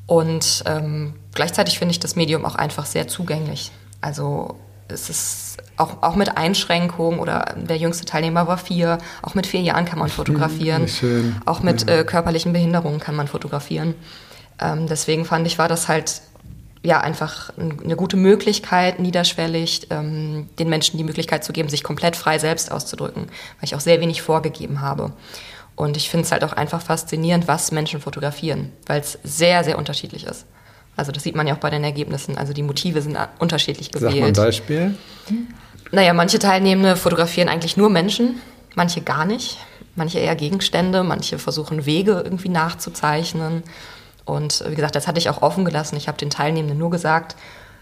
Und 0.05 0.63
ähm, 0.67 1.15
gleichzeitig 1.33 1.79
finde 1.79 1.93
ich 1.93 1.99
das 1.99 2.15
Medium 2.15 2.45
auch 2.45 2.53
einfach 2.53 2.85
sehr 2.85 3.07
zugänglich. 3.07 3.71
Also 4.01 4.59
es 4.87 5.09
ist 5.09 5.57
auch, 5.77 6.03
auch 6.03 6.15
mit 6.15 6.37
Einschränkungen 6.37 7.19
oder 7.19 7.55
der 7.57 7.77
jüngste 7.77 8.05
Teilnehmer 8.05 8.47
war 8.47 8.59
vier. 8.59 8.99
Auch 9.23 9.33
mit 9.33 9.47
vier 9.47 9.61
Jahren 9.61 9.85
kann 9.85 9.97
man 9.97 10.09
fotografieren. 10.09 10.87
Auch 11.45 11.61
mit 11.61 11.89
ja. 11.89 11.97
äh, 11.97 12.03
körperlichen 12.03 12.53
Behinderungen 12.53 12.99
kann 12.99 13.15
man 13.15 13.27
fotografieren. 13.27 13.95
Ähm, 14.61 14.85
deswegen 14.87 15.25
fand 15.25 15.47
ich, 15.47 15.57
war 15.57 15.67
das 15.67 15.87
halt 15.87 16.21
ja 16.83 17.01
einfach 17.01 17.51
eine 17.57 17.95
gute 17.95 18.17
Möglichkeit, 18.17 18.99
niederschwellig 18.99 19.87
ähm, 19.89 20.49
den 20.59 20.69
Menschen 20.69 20.97
die 20.97 21.03
Möglichkeit 21.03 21.43
zu 21.43 21.53
geben, 21.53 21.69
sich 21.69 21.83
komplett 21.83 22.15
frei 22.15 22.39
selbst 22.39 22.71
auszudrücken, 22.71 23.23
weil 23.23 23.63
ich 23.63 23.75
auch 23.75 23.79
sehr 23.79 23.99
wenig 23.99 24.21
vorgegeben 24.21 24.81
habe. 24.81 25.13
Und 25.75 25.95
ich 25.95 26.09
finde 26.09 26.25
es 26.25 26.31
halt 26.31 26.43
auch 26.43 26.53
einfach 26.53 26.81
faszinierend, 26.81 27.47
was 27.47 27.71
Menschen 27.71 28.01
fotografieren, 28.01 28.71
weil 28.87 28.99
es 29.01 29.19
sehr, 29.23 29.63
sehr 29.63 29.77
unterschiedlich 29.77 30.25
ist. 30.25 30.45
Also 30.95 31.11
das 31.11 31.23
sieht 31.23 31.35
man 31.35 31.45
ja 31.45 31.53
auch 31.53 31.59
bei 31.59 31.69
den 31.69 31.83
Ergebnissen. 31.83 32.37
Also 32.37 32.53
die 32.53 32.63
Motive 32.63 33.01
sind 33.03 33.17
unterschiedlich 33.37 33.91
gewählt. 33.91 34.13
Sag 34.13 34.19
mal 34.19 34.27
ein 34.27 34.33
Beispiel. 34.33 34.97
Naja, 35.91 36.13
manche 36.13 36.39
Teilnehmende 36.39 36.95
fotografieren 36.95 37.47
eigentlich 37.47 37.77
nur 37.77 37.89
Menschen, 37.89 38.41
manche 38.75 39.01
gar 39.01 39.25
nicht. 39.25 39.57
Manche 39.95 40.19
eher 40.19 40.35
Gegenstände, 40.35 41.03
manche 41.03 41.39
versuchen 41.39 41.85
Wege 41.85 42.21
irgendwie 42.23 42.49
nachzuzeichnen. 42.49 43.63
Und 44.27 44.63
wie 44.67 44.75
gesagt, 44.75 44.95
das 44.95 45.07
hatte 45.07 45.19
ich 45.19 45.29
auch 45.29 45.41
offen 45.41 45.65
gelassen. 45.65 45.95
Ich 45.95 46.07
habe 46.07 46.17
den 46.17 46.29
Teilnehmenden 46.29 46.77
nur 46.77 46.89
gesagt, 46.89 47.35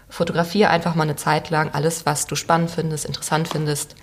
fotografiere 0.08 0.70
einfach 0.70 0.94
mal 0.94 1.02
eine 1.02 1.16
Zeit 1.16 1.50
lang 1.50 1.70
alles, 1.72 2.06
was 2.06 2.26
du 2.26 2.36
spannend 2.36 2.70
findest, 2.70 3.04
interessant 3.04 3.48
findest, 3.48 3.96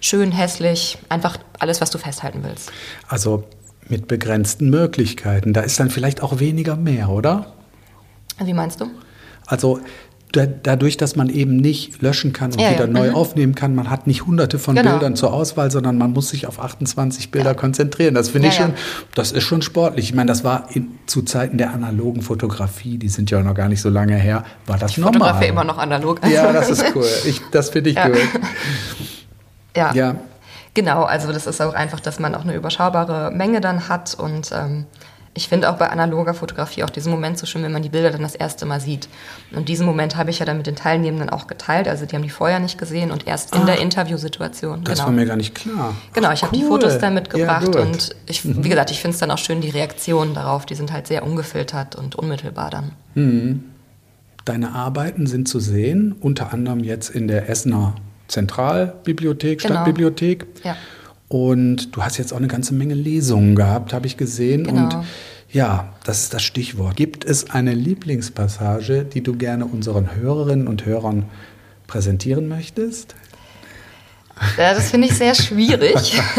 schön, 0.00 0.32
hässlich, 0.32 0.98
einfach 1.08 1.38
alles, 1.58 1.80
was 1.80 1.90
du 1.90 1.98
festhalten 1.98 2.42
willst. 2.42 2.72
Also 3.08 3.44
mit 3.88 4.08
begrenzten 4.08 4.70
Möglichkeiten. 4.70 5.52
Da 5.52 5.60
ist 5.60 5.78
dann 5.78 5.90
vielleicht 5.90 6.22
auch 6.22 6.40
weniger 6.40 6.76
mehr, 6.76 7.10
oder? 7.10 7.54
Wie 8.42 8.54
meinst 8.54 8.80
du? 8.80 8.86
Also 9.46 9.80
da, 10.36 10.46
dadurch, 10.46 10.96
dass 10.96 11.16
man 11.16 11.28
eben 11.28 11.56
nicht 11.56 12.02
löschen 12.02 12.32
kann 12.32 12.52
und 12.52 12.60
Ja, 12.60 12.70
wieder 12.72 12.86
ja. 12.86 12.90
neu 12.92 13.10
Mhm. 13.10 13.14
aufnehmen 13.14 13.54
kann, 13.54 13.74
man 13.74 13.90
hat 13.90 14.06
nicht 14.06 14.26
hunderte 14.26 14.58
von 14.58 14.74
Genau. 14.74 14.90
Bildern 14.92 15.16
zur 15.16 15.32
Auswahl, 15.32 15.70
sondern 15.70 15.96
man 15.98 16.12
muss 16.12 16.28
sich 16.30 16.46
auf 16.46 16.58
28 16.60 17.30
Bilder 17.30 17.54
konzentrieren. 17.54 18.14
Das 18.14 18.28
finde 18.30 18.48
ich 18.48 18.54
Ja, 18.58 18.60
ja. 18.62 18.66
schon, 18.68 18.74
das 19.14 19.32
ist 19.32 19.44
schon 19.44 19.62
sportlich. 19.62 20.06
Ich 20.06 20.14
meine, 20.14 20.28
das 20.28 20.44
war 20.44 20.68
in, 20.72 20.88
zu 21.06 21.22
Zeiten 21.22 21.58
der 21.58 21.72
analogen 21.72 22.22
Fotografie, 22.22 22.98
die 22.98 23.08
sind 23.08 23.30
ja 23.30 23.40
noch 23.42 23.54
gar 23.54 23.68
nicht 23.68 23.80
so 23.80 23.88
lange 23.88 24.16
her, 24.16 24.44
war 24.66 24.78
das 24.78 24.92
Ich 24.92 24.98
normal. 24.98 25.14
fotografiere 25.14 25.50
immer 25.50 25.64
noch 25.64 25.78
analog. 25.78 26.20
Ja, 26.28 26.52
das 26.52 26.70
ist 26.70 26.84
cool. 26.94 27.06
Ich, 27.26 27.40
das 27.52 27.70
finde 27.70 27.90
ich 27.90 27.96
Ja. 27.96 28.08
gut. 28.08 28.18
ja. 29.76 29.92
Ja. 29.94 30.16
Genau, 30.74 31.04
also 31.04 31.32
das 31.32 31.46
ist 31.46 31.60
auch 31.60 31.72
einfach, 31.74 32.00
dass 32.00 32.18
man 32.18 32.34
auch 32.34 32.42
eine 32.42 32.54
überschaubare 32.54 33.30
Menge 33.30 33.60
dann 33.60 33.88
hat 33.88 34.14
und 34.18 34.50
ähm, 34.52 34.86
ich 35.36 35.48
finde 35.48 35.68
auch 35.68 35.76
bei 35.76 35.88
analoger 35.90 36.32
Fotografie 36.32 36.84
auch 36.84 36.90
diesen 36.90 37.10
Moment 37.10 37.38
so 37.38 37.44
schön, 37.46 37.62
wenn 37.64 37.72
man 37.72 37.82
die 37.82 37.88
Bilder 37.88 38.10
dann 38.12 38.22
das 38.22 38.36
erste 38.36 38.66
Mal 38.66 38.80
sieht. 38.80 39.08
Und 39.54 39.68
diesen 39.68 39.84
Moment 39.84 40.16
habe 40.16 40.30
ich 40.30 40.38
ja 40.38 40.46
dann 40.46 40.58
mit 40.58 40.66
den 40.68 40.76
Teilnehmenden 40.76 41.28
auch 41.28 41.48
geteilt. 41.48 41.88
Also 41.88 42.06
die 42.06 42.14
haben 42.14 42.22
die 42.22 42.30
vorher 42.30 42.60
nicht 42.60 42.78
gesehen 42.78 43.10
und 43.10 43.26
erst 43.26 43.52
in 43.54 43.62
Ah, 43.62 43.66
der 43.66 43.80
Interviewsituation. 43.80 44.84
Das 44.84 44.94
genau. 44.98 45.06
war 45.06 45.12
mir 45.12 45.26
gar 45.26 45.36
nicht 45.36 45.54
klar. 45.54 45.94
Genau, 46.12 46.28
Ach, 46.28 46.32
ich 46.34 46.42
habe 46.44 46.54
die 46.56 46.62
cool. 46.62 46.68
Fotos 46.80 46.98
dann 46.98 47.14
mitgebracht 47.14 47.74
Ja. 47.74 47.80
Mhm. 47.84 47.90
und 47.90 48.14
ich, 48.26 48.44
wie 48.62 48.68
gesagt, 48.68 48.92
ich 48.92 49.00
finde 49.00 49.14
es 49.14 49.20
dann 49.20 49.30
auch 49.32 49.38
schön, 49.38 49.60
die 49.60 49.70
Reaktionen 49.70 50.34
darauf, 50.34 50.66
die 50.66 50.76
sind 50.76 50.92
halt 50.92 51.08
sehr 51.08 51.24
ungefiltert 51.24 51.96
und 51.96 52.14
unmittelbar 52.14 52.70
dann. 52.70 52.92
Deine 54.44 54.72
Arbeiten 54.72 55.26
sind 55.26 55.48
zu 55.48 55.58
sehen, 55.58 56.14
unter 56.20 56.52
anderem 56.52 56.80
jetzt 56.84 57.08
in 57.10 57.26
der 57.28 57.48
Essener 57.48 57.94
Zentralbibliothek, 58.28 59.60
Genau. 59.60 59.74
Stadtbibliothek. 59.74 60.46
Ja. 60.62 60.76
Und 61.28 61.96
du 61.96 62.02
hast 62.02 62.18
jetzt 62.18 62.32
auch 62.32 62.38
eine 62.38 62.48
ganze 62.48 62.74
Menge 62.74 62.94
Lesungen 62.94 63.56
gehabt, 63.56 63.92
habe 63.92 64.06
ich 64.06 64.16
gesehen. 64.16 64.64
Genau. 64.64 64.84
Und 64.84 64.96
ja, 65.50 65.88
das 66.04 66.24
ist 66.24 66.34
das 66.34 66.42
Stichwort. 66.42 66.96
Gibt 66.96 67.24
es 67.24 67.50
eine 67.50 67.74
Lieblingspassage, 67.74 69.04
die 69.04 69.22
du 69.22 69.36
gerne 69.36 69.66
unseren 69.66 70.14
Hörerinnen 70.14 70.68
und 70.68 70.84
Hörern 70.84 71.24
präsentieren 71.86 72.48
möchtest? 72.48 73.14
Ja, 74.58 74.74
das 74.74 74.90
finde 74.90 75.08
ich 75.08 75.14
sehr 75.14 75.34
schwierig. 75.34 76.20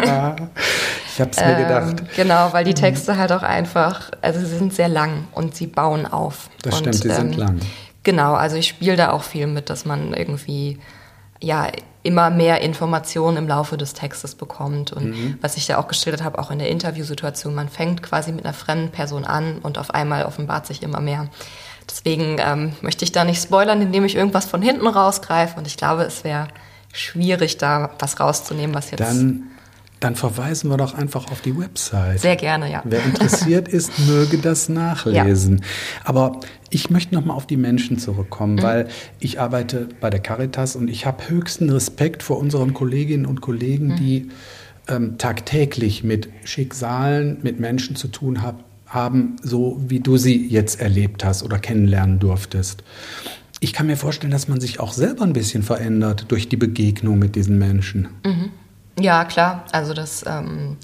Ich 1.16 1.22
habe 1.22 1.32
es 1.32 1.40
mir 1.40 1.56
gedacht. 1.56 2.02
Ähm, 2.02 2.08
genau, 2.18 2.52
weil 2.52 2.66
die 2.66 2.74
Texte 2.74 3.16
halt 3.16 3.32
auch 3.32 3.42
einfach, 3.42 4.12
also 4.22 4.42
sie 4.42 4.58
sind 4.58 4.74
sehr 4.74 4.90
lang 4.90 5.30
und 5.32 5.56
sie 5.56 5.66
bauen 5.66 6.06
auf. 6.06 6.50
Das 6.62 6.82
und, 6.82 6.94
stimmt, 6.94 7.04
die 7.06 7.10
sind 7.10 7.38
lang. 7.38 7.60
Genau, 8.04 8.34
also 8.34 8.58
ich 8.58 8.68
spiele 8.68 8.98
da 8.98 9.12
auch 9.12 9.24
viel 9.24 9.48
mit, 9.48 9.70
dass 9.70 9.86
man 9.86 10.14
irgendwie 10.14 10.78
ja 11.42 11.68
immer 12.04 12.30
mehr 12.30 12.62
Informationen 12.62 13.38
im 13.38 13.48
Laufe 13.48 13.78
des 13.78 13.94
Textes 13.94 14.36
bekommt 14.36 14.94
und 14.94 15.06
Mhm. 15.06 15.40
was 15.42 15.58
ich 15.58 15.68
ja 15.68 15.78
auch 15.80 15.88
geschildert 15.88 16.24
habe, 16.24 16.38
auch 16.38 16.52
in 16.52 16.60
der 16.60 16.70
Interviewsituation, 16.70 17.56
man 17.56 17.68
fängt 17.68 18.04
quasi 18.04 18.32
mit 18.32 18.46
einer 18.46 18.54
fremden 18.54 18.92
Person 18.92 19.26
an 19.26 19.58
und 19.64 19.78
auf 19.80 19.90
einmal 19.92 20.26
offenbart 20.26 20.68
sich 20.68 20.84
immer 20.84 21.00
mehr. 21.00 21.28
Deswegen 21.90 22.38
ähm, 22.40 22.74
möchte 22.82 23.04
ich 23.06 23.12
da 23.12 23.24
nicht 23.24 23.42
spoilern, 23.42 23.82
indem 23.82 24.06
ich 24.06 24.16
irgendwas 24.16 24.46
von 24.46 24.62
hinten 24.62 24.88
rausgreife 24.88 25.58
und 25.58 25.66
ich 25.68 25.78
glaube, 25.78 26.04
es 26.04 26.24
wäre 26.24 26.48
schwierig, 26.94 27.58
da 27.58 27.90
was 28.00 28.20
rauszunehmen, 28.20 28.76
was 28.76 28.92
jetzt 28.92 29.02
Dann, 29.02 29.50
dann 30.06 30.16
verweisen 30.16 30.70
wir 30.70 30.78
doch 30.78 30.94
einfach 30.94 31.32
auf 31.32 31.42
die 31.42 31.58
Website. 31.58 32.20
sehr 32.20 32.36
gerne, 32.36 32.72
ja. 32.72 32.84
Wer 32.86 33.04
interessiert 33.04 33.68
ist, 33.68 33.92
möge 34.08 34.38
das 34.38 34.70
nachlesen. 34.70 35.64
Aber 36.04 36.42
ich 36.70 36.92
möchte 36.92 37.16
noch 37.16 37.26
mal 37.26 37.34
auf 37.34 37.48
die 37.48 37.58
Menschen 37.58 37.98
zurückkommen, 37.98 38.62
weil 38.62 38.88
ich 39.20 39.40
arbeite 39.40 39.90
bei 40.00 40.12
der 40.12 40.20
Caritas 40.20 40.76
und 40.76 40.90
ich 40.90 41.08
habe 41.08 41.28
höchsten 41.28 41.72
Respekt 41.72 42.22
vor 42.22 42.38
unseren 42.38 42.76
Kolleginnen 42.76 43.26
und 43.26 43.42
Kollegen, 43.42 43.96
die 43.96 44.30
ähm, 44.88 45.18
tagtäglich 45.18 46.04
mit 46.04 46.30
Schicksalen, 46.44 47.40
mit 47.42 47.60
Menschen 47.60 47.96
zu 47.96 48.08
tun 48.08 48.44
hab, 48.44 48.64
haben, 48.86 49.38
so 49.42 49.82
wie 49.88 50.02
du 50.02 50.18
sie 50.18 50.48
jetzt 50.48 50.80
erlebt 50.80 51.26
hast 51.26 51.42
oder 51.42 51.58
kennenlernen 51.58 52.20
durftest. 52.20 52.84
Ich 53.60 53.74
kann 53.74 53.88
mir 53.88 53.98
vorstellen, 53.98 54.30
dass 54.30 54.48
man 54.48 54.62
sich 54.62 54.80
auch 54.80 54.94
selber 54.94 55.24
ein 55.24 55.34
bisschen 55.34 55.64
verändert 55.64 56.26
durch 56.28 56.48
die 56.48 56.58
Begegnung 56.58 57.18
mit 57.18 57.36
diesen 57.36 57.58
Menschen. 57.58 58.10
Ja, 59.00 59.26
klar. 59.26 59.66
Also 59.72 59.94
das 59.94 60.26
ähm, 60.26 60.78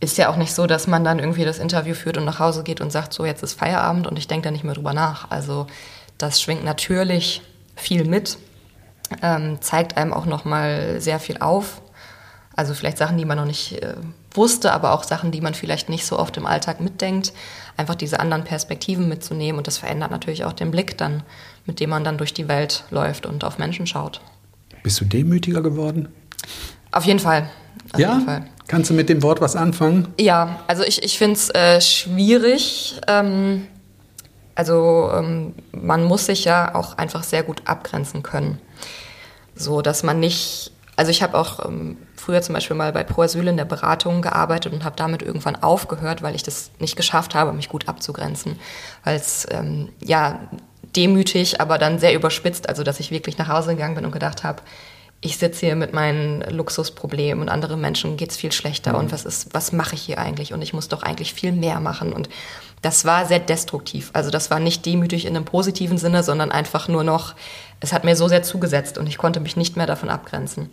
ist 0.00 0.18
ja 0.18 0.28
auch 0.28 0.36
nicht 0.36 0.54
so, 0.54 0.66
dass 0.66 0.86
man 0.86 1.04
dann 1.04 1.18
irgendwie 1.18 1.44
das 1.44 1.58
Interview 1.58 1.94
führt 1.94 2.16
und 2.16 2.24
nach 2.24 2.38
Hause 2.38 2.62
geht 2.62 2.80
und 2.80 2.92
sagt, 2.92 3.12
so 3.12 3.24
jetzt 3.24 3.42
ist 3.42 3.54
Feierabend 3.54 4.06
und 4.06 4.18
ich 4.18 4.28
denke 4.28 4.44
da 4.44 4.50
nicht 4.50 4.64
mehr 4.64 4.74
drüber 4.74 4.92
nach. 4.92 5.30
Also 5.30 5.66
das 6.18 6.40
schwingt 6.40 6.64
natürlich 6.64 7.42
viel 7.74 8.04
mit, 8.04 8.38
ähm, 9.22 9.60
zeigt 9.60 9.96
einem 9.96 10.12
auch 10.12 10.26
nochmal 10.26 11.00
sehr 11.00 11.18
viel 11.18 11.38
auf. 11.38 11.80
Also 12.54 12.74
vielleicht 12.74 12.98
Sachen, 12.98 13.18
die 13.18 13.24
man 13.24 13.38
noch 13.38 13.44
nicht 13.44 13.82
äh, 13.82 13.94
wusste, 14.32 14.72
aber 14.72 14.92
auch 14.92 15.04
Sachen, 15.04 15.30
die 15.30 15.40
man 15.40 15.54
vielleicht 15.54 15.88
nicht 15.88 16.04
so 16.04 16.18
oft 16.18 16.36
im 16.36 16.46
Alltag 16.46 16.80
mitdenkt. 16.80 17.32
Einfach 17.76 17.94
diese 17.94 18.18
anderen 18.18 18.42
Perspektiven 18.42 19.08
mitzunehmen 19.08 19.58
und 19.58 19.68
das 19.68 19.78
verändert 19.78 20.10
natürlich 20.10 20.44
auch 20.44 20.52
den 20.52 20.72
Blick 20.72 20.98
dann, 20.98 21.22
mit 21.66 21.78
dem 21.78 21.90
man 21.90 22.02
dann 22.02 22.18
durch 22.18 22.34
die 22.34 22.48
Welt 22.48 22.84
läuft 22.90 23.26
und 23.26 23.44
auf 23.44 23.58
Menschen 23.58 23.86
schaut. 23.86 24.20
Bist 24.82 25.00
du 25.00 25.04
demütiger 25.04 25.62
geworden? 25.62 26.08
Auf 26.98 27.04
jeden 27.04 27.20
Fall. 27.20 27.48
Auf 27.92 28.00
ja? 28.00 28.14
jeden 28.14 28.26
Fall. 28.26 28.46
Kannst 28.66 28.90
du 28.90 28.94
mit 28.94 29.08
dem 29.08 29.22
Wort 29.22 29.40
was 29.40 29.54
anfangen? 29.54 30.08
Ja, 30.18 30.58
also 30.66 30.82
ich, 30.82 31.04
ich 31.04 31.16
finde 31.16 31.34
es 31.34 31.48
äh, 31.50 31.80
schwierig. 31.80 33.00
Ähm, 33.06 33.68
also 34.56 35.12
ähm, 35.14 35.54
man 35.70 36.02
muss 36.02 36.26
sich 36.26 36.44
ja 36.44 36.74
auch 36.74 36.98
einfach 36.98 37.22
sehr 37.22 37.44
gut 37.44 37.62
abgrenzen 37.66 38.24
können. 38.24 38.58
So, 39.54 39.80
dass 39.80 40.02
man 40.02 40.18
nicht, 40.18 40.72
also 40.96 41.12
ich 41.12 41.22
habe 41.22 41.38
auch 41.38 41.64
ähm, 41.64 41.98
früher 42.16 42.42
zum 42.42 42.54
Beispiel 42.54 42.76
mal 42.76 42.92
bei 42.92 43.04
Pro 43.04 43.22
Asyl 43.22 43.46
in 43.46 43.56
der 43.56 43.64
Beratung 43.64 44.20
gearbeitet 44.20 44.72
und 44.72 44.82
habe 44.82 44.96
damit 44.96 45.22
irgendwann 45.22 45.54
aufgehört, 45.54 46.22
weil 46.22 46.34
ich 46.34 46.42
das 46.42 46.72
nicht 46.80 46.96
geschafft 46.96 47.36
habe, 47.36 47.52
mich 47.52 47.68
gut 47.68 47.86
abzugrenzen. 47.86 48.58
Weil 49.04 49.14
es, 49.14 49.46
ähm, 49.52 49.90
ja, 50.02 50.40
demütig, 50.96 51.60
aber 51.60 51.78
dann 51.78 52.00
sehr 52.00 52.14
überspitzt, 52.14 52.68
also 52.68 52.82
dass 52.82 52.98
ich 52.98 53.12
wirklich 53.12 53.38
nach 53.38 53.46
Hause 53.46 53.76
gegangen 53.76 53.94
bin 53.94 54.04
und 54.04 54.10
gedacht 54.10 54.42
habe, 54.42 54.62
ich 55.20 55.36
sitze 55.36 55.66
hier 55.66 55.76
mit 55.76 55.92
meinen 55.92 56.42
Luxusproblemen 56.42 57.42
und 57.42 57.48
anderen 57.48 57.80
Menschen 57.80 58.16
geht's 58.16 58.36
viel 58.36 58.52
schlechter. 58.52 58.96
Und 58.96 59.10
was 59.10 59.24
ist, 59.24 59.52
was 59.52 59.72
mache 59.72 59.96
ich 59.96 60.02
hier 60.02 60.18
eigentlich? 60.18 60.52
Und 60.52 60.62
ich 60.62 60.72
muss 60.72 60.88
doch 60.88 61.02
eigentlich 61.02 61.34
viel 61.34 61.50
mehr 61.50 61.80
machen. 61.80 62.12
Und 62.12 62.28
das 62.82 63.04
war 63.04 63.26
sehr 63.26 63.40
destruktiv. 63.40 64.10
Also 64.12 64.30
das 64.30 64.50
war 64.50 64.60
nicht 64.60 64.86
demütig 64.86 65.24
in 65.26 65.34
einem 65.34 65.44
positiven 65.44 65.98
Sinne, 65.98 66.22
sondern 66.22 66.52
einfach 66.52 66.86
nur 66.86 67.02
noch, 67.02 67.34
es 67.80 67.92
hat 67.92 68.04
mir 68.04 68.14
so 68.14 68.28
sehr 68.28 68.44
zugesetzt 68.44 68.96
und 68.96 69.08
ich 69.08 69.18
konnte 69.18 69.40
mich 69.40 69.56
nicht 69.56 69.76
mehr 69.76 69.86
davon 69.86 70.08
abgrenzen. 70.08 70.70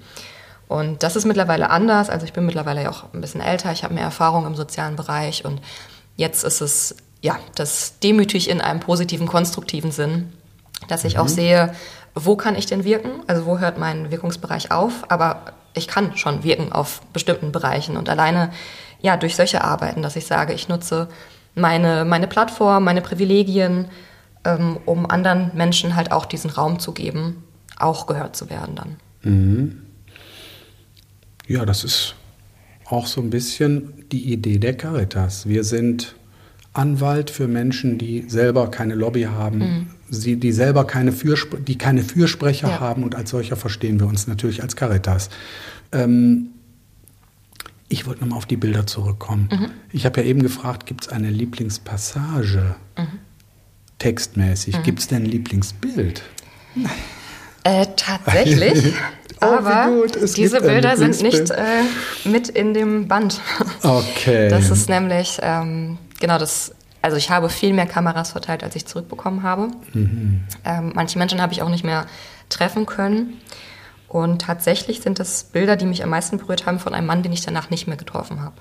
Und 0.68 1.02
das 1.02 1.16
ist 1.16 1.26
mittlerweile 1.26 1.72
anders. 1.72 2.12
Also 2.12 2.26
ich 2.26 2.34
bin 2.34 2.46
mittlerweile 2.46 2.84
ja 2.84 2.92
auch 2.92 3.06
ein 3.14 3.22
bisschen 3.22 3.42
älter, 3.42 3.72
ich 3.72 3.84
habe 3.84 3.96
mehr 3.96 4.04
Erfahrung 4.04 4.46
im 4.46 4.56
sozialen 4.56 4.96
Bereich. 4.96 5.44
Und 5.44 5.60
jetzt 6.18 6.44
ist 6.44 6.62
es 6.62 6.96
ja 7.22 7.40
das 7.56 7.98
demütig 8.00 8.48
in 8.50 8.62
einem 8.62 8.80
positiven, 8.80 9.28
konstruktiven 9.28 9.92
Sinn, 9.92 10.34
dass 10.88 11.04
ich 11.04 11.18
auch 11.18 11.28
sehe, 11.28 11.74
wo 12.16 12.36
kann 12.36 12.56
ich 12.56 12.66
denn 12.66 12.84
wirken? 12.84 13.22
Also 13.28 13.46
wo 13.46 13.60
hört 13.60 13.78
mein 13.78 14.10
Wirkungsbereich 14.10 14.72
auf? 14.72 15.12
Aber 15.12 15.54
ich 15.74 15.88
kann 15.88 16.16
schon 16.18 16.44
wirken 16.44 16.72
auf 16.72 17.02
bestimmten 17.14 17.52
Bereichen 17.52 17.98
und 17.98 18.10
alleine 18.10 18.52
ja 19.02 19.18
durch 19.18 19.36
solche 19.36 19.64
Arbeiten, 19.64 20.02
dass 20.02 20.16
ich 20.16 20.26
sage, 20.26 20.54
ich 20.54 20.70
nutze 20.70 21.10
meine 21.54 22.06
meine 22.06 22.28
Plattform, 22.28 22.86
meine 22.86 23.02
Privilegien, 23.02 23.90
ähm, 24.46 24.78
um 24.86 25.10
anderen 25.10 25.52
Menschen 25.54 25.96
halt 25.96 26.12
auch 26.12 26.26
diesen 26.26 26.50
Raum 26.50 26.80
zu 26.80 26.94
geben, 26.94 27.44
auch 27.78 28.08
gehört 28.08 28.36
zu 28.36 28.50
werden 28.50 28.76
dann. 28.76 28.96
Ja, 31.48 31.66
das 31.66 31.84
ist 31.84 32.16
auch 32.86 33.08
so 33.08 33.22
ein 33.22 33.30
bisschen 33.30 34.06
die 34.12 34.32
Idee 34.32 34.58
der 34.58 34.78
Caritas. 34.78 35.48
Wir 35.48 35.64
sind 35.64 36.16
Anwalt 36.76 37.30
für 37.30 37.48
Menschen, 37.48 37.98
die 37.98 38.26
selber 38.28 38.70
keine 38.70 38.96
Lobby 38.96 39.24
haben, 39.24 39.90
sie, 40.10 40.36
die 40.38 40.52
selber 40.52 40.86
keine, 40.86 41.12
Fürspr 41.12 41.58
die 41.58 41.78
keine 41.78 42.04
Fürsprecher 42.04 42.68
Ja. 42.70 42.80
haben 42.80 43.04
und 43.04 43.16
als 43.16 43.30
solcher 43.30 43.56
verstehen 43.56 44.00
wir 44.00 44.08
uns 44.08 44.28
natürlich 44.28 44.62
als 44.62 44.76
Caritas. 44.76 45.30
Ähm, 45.92 46.48
Ich 47.88 48.08
wollte 48.08 48.22
nochmal 48.22 48.38
auf 48.40 48.48
die 48.48 48.58
Bilder 48.58 48.88
zurückkommen. 48.88 49.48
Mhm. 49.52 49.68
Ich 49.92 50.06
habe 50.06 50.20
ja 50.22 50.28
eben 50.28 50.42
gefragt, 50.42 50.88
gibt 50.88 51.06
es 51.06 51.12
eine 51.12 51.30
Lieblingspassage 51.30 52.76
mhm. 52.98 53.20
textmäßig? 54.00 54.78
Mhm. 54.80 54.84
Gibt 54.84 55.00
es 55.00 55.08
denn 55.08 55.24
ein 55.24 55.30
Lieblingsbild? 55.30 56.24
Äh, 57.64 57.86
tatsächlich. 57.96 58.94
oh, 59.42 59.46
aber 59.46 59.92
diese 60.36 60.62
Bilder 60.62 60.98
sind 60.98 61.22
nicht 61.22 61.52
äh, 61.52 61.84
mit 62.28 62.50
in 62.50 62.74
dem 62.74 63.08
Band. 63.08 63.40
Okay. 63.84 64.50
Das 64.50 64.72
ist 64.72 64.90
nämlich, 64.90 65.38
ähm, 65.44 66.00
genau 66.20 66.38
das, 66.38 66.74
also 67.02 67.18
ich 67.18 67.30
habe 67.30 67.50
viel 67.50 67.74
mehr 67.74 67.86
Kameras 67.86 68.32
verteilt, 68.32 68.64
als 68.64 68.76
ich 68.76 68.86
zurückbekommen 68.86 69.44
habe. 69.44 69.70
Mhm. 69.94 70.44
Ähm, 70.64 70.92
manche 70.96 71.18
Menschen 71.18 71.42
habe 71.42 71.54
ich 71.54 71.62
auch 71.62 71.70
nicht 71.70 71.84
mehr 71.84 72.06
treffen 72.50 72.86
können. 72.86 73.42
Und 74.08 74.44
tatsächlich 74.44 75.02
sind 75.02 75.20
das 75.20 75.46
Bilder, 75.46 75.76
die 75.76 75.86
mich 75.86 76.04
am 76.04 76.10
meisten 76.10 76.38
berührt 76.38 76.66
haben, 76.66 76.80
von 76.80 76.94
einem 76.94 77.08
Mann, 77.08 77.24
den 77.24 77.34
ich 77.34 77.42
danach 77.42 77.70
nicht 77.70 77.88
mehr 77.88 77.98
getroffen 77.98 78.42
habe. 78.42 78.56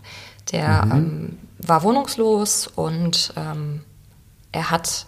Der 0.52 0.84
mhm. 0.87 0.92
ähm, 0.92 1.38
war 1.58 1.82
wohnungslos 1.82 2.66
und 2.66 3.32
ähm, 3.37 3.82
er 4.52 4.70
hat, 4.70 5.06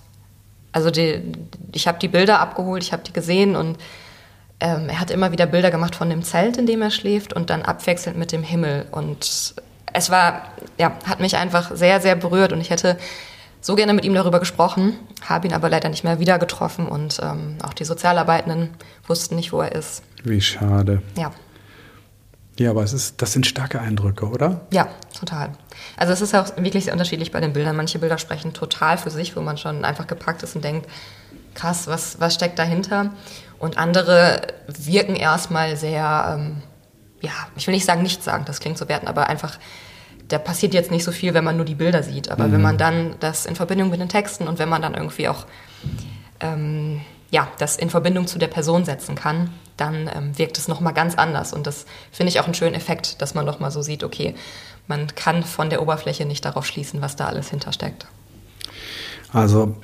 also 0.73 0.91
die, 0.91 1.33
ich 1.73 1.89
habe 1.89 1.99
die 1.99 2.09
Bilder 2.09 2.41
abgeholt, 2.41 2.83
ich 2.83 2.93
habe 2.93 3.03
die 3.03 3.13
gesehen 3.13 3.57
und 3.57 3.79
ähm, 4.61 4.89
er 4.89 5.01
hat 5.01 5.11
immer 5.11 5.33
wieder 5.33 5.47
Bilder 5.47 5.71
gemacht 5.71 5.97
von 5.97 6.09
dem 6.09 6.23
Zelt, 6.23 6.57
in 6.57 6.67
dem 6.67 6.81
er 6.81 6.91
schläft 6.91 7.33
und 7.33 7.51
dann 7.51 7.63
abwechselnd 7.63 8.17
mit 8.17 8.33
dem 8.33 8.43
Himmel. 8.43 8.87
Und 8.91 9.55
es 9.97 10.11
war, 10.11 10.43
ja, 10.79 10.93
hat 11.07 11.21
mich 11.21 11.37
einfach 11.37 11.75
sehr, 11.75 12.01
sehr 12.01 12.17
berührt 12.17 12.53
und 12.53 12.61
ich 12.61 12.71
hätte 12.71 12.99
so 13.61 13.75
gerne 13.75 13.95
mit 13.95 14.05
ihm 14.05 14.15
darüber 14.15 14.39
gesprochen, 14.39 14.95
habe 15.23 15.49
ihn 15.49 15.53
aber 15.53 15.69
leider 15.69 15.89
nicht 15.89 16.05
mehr 16.05 16.21
wieder 16.21 16.39
getroffen 16.39 16.87
und 16.87 17.19
ähm, 17.23 17.57
auch 17.63 17.75
die 17.75 17.85
Sozialarbeitenden 17.85 18.71
wussten 19.07 19.35
nicht, 19.37 19.53
wo 19.53 19.61
er 19.61 19.73
ist. 19.73 20.03
Wie 20.23 20.41
schade. 20.41 21.03
Ja. 21.17 21.33
Ja, 22.59 22.71
aber 22.71 22.83
es 22.83 22.95
ist, 22.95 23.21
das 23.21 23.33
sind 23.33 23.47
starke 23.47 23.81
Eindrücke, 23.81 24.27
oder? 24.27 24.63
Ja, 24.71 24.89
total. 25.19 25.51
Also 25.97 26.13
es 26.15 26.23
ist 26.23 26.35
auch 26.35 26.57
wirklich 26.57 26.85
sehr 26.85 26.95
unterschiedlich 26.95 27.31
bei 27.31 27.41
den 27.41 27.53
Bildern. 27.53 27.77
Manche 27.77 27.99
Bilder 27.99 28.17
sprechen 28.17 28.55
total 28.55 28.97
für 28.97 29.11
sich, 29.11 29.37
wo 29.37 29.41
man 29.41 29.59
schon 29.59 29.85
einfach 29.85 30.07
gepackt 30.07 30.43
ist 30.43 30.57
und 30.57 30.65
denkt, 30.65 30.89
krass, 31.55 31.87
was, 31.87 32.19
was 32.19 32.35
steckt 32.35 32.59
dahinter? 32.59 33.11
Und 33.59 33.77
andere 33.77 34.41
wirken 34.69 35.17
erstmal 35.17 35.77
sehr, 35.77 36.39
ähm, 36.39 36.63
ja, 37.21 37.33
ich 37.57 37.67
will 37.67 37.75
nicht 37.75 37.85
sagen 37.85 38.03
nichts 38.03 38.25
sagen, 38.25 38.45
das 38.47 38.61
klingt 38.61 38.79
so 38.79 38.89
werten, 38.89 39.07
aber 39.09 39.29
einfach 39.29 39.59
da 40.29 40.39
passiert 40.39 40.75
jetzt 40.75 40.91
nicht 40.91 41.05
so 41.05 41.13
viel, 41.13 41.35
wenn 41.35 41.45
man 41.45 41.57
nur 41.57 41.65
die 41.65 41.75
Bilder 41.75 42.03
sieht. 42.03 42.31
Aber 42.31 42.49
mhm. 42.49 42.53
wenn 42.53 42.63
man 42.63 42.79
dann 42.79 43.15
das 43.21 43.47
in 43.47 43.57
Verbindung 43.57 43.91
mit 43.91 44.01
den 44.01 44.09
Texten 44.09 44.49
und 44.49 44.59
wenn 44.59 44.69
man 44.69 44.83
dann 44.83 44.95
irgendwie 44.95 45.29
auch 45.29 45.47
ähm, 46.41 47.01
ja, 47.31 47.49
das 47.59 47.77
in 47.77 47.91
Verbindung 47.91 48.27
zu 48.27 48.39
der 48.39 48.47
Person 48.47 48.85
setzen 48.85 49.15
kann, 49.15 49.51
dann 49.77 50.11
ähm, 50.15 50.39
wirkt 50.39 50.59
es 50.59 50.69
nochmal 50.69 50.95
ganz 50.95 51.17
anders. 51.17 51.53
Und 51.53 51.67
das 51.67 51.87
finde 52.11 52.31
ich 52.31 52.41
auch 52.41 52.45
einen 52.45 52.55
schönen 52.55 52.75
Effekt, 52.75 53.21
dass 53.21 53.35
man 53.35 53.45
nochmal 53.45 53.71
so 53.71 53.83
sieht, 53.83 54.05
okay, 54.05 54.35
man 54.87 55.09
kann 55.15 55.43
von 55.43 55.71
der 55.71 55.83
Oberfläche 55.83 56.25
nicht 56.25 56.45
darauf 56.45 56.67
schließen, 56.67 57.01
was 57.01 57.17
da 57.17 57.27
alles 57.27 57.51
hintersteckt. 57.51 58.07
Also 59.33 59.77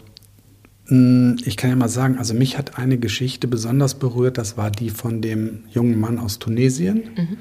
hm, 0.86 1.36
ich 1.44 1.56
kann 1.56 1.70
ja 1.70 1.76
mal 1.76 1.88
sagen, 1.88 2.18
also 2.18 2.32
mich 2.32 2.56
hat 2.56 2.78
eine 2.78 2.98
Geschichte 2.98 3.48
besonders 3.48 3.94
berührt, 3.94 4.38
das 4.38 4.56
war 4.56 4.70
die 4.70 4.90
von 4.90 5.20
dem 5.20 5.64
jungen 5.70 6.00
Mann 6.00 6.18
aus 6.18 6.38
Tunesien. 6.38 7.10
Mhm 7.16 7.38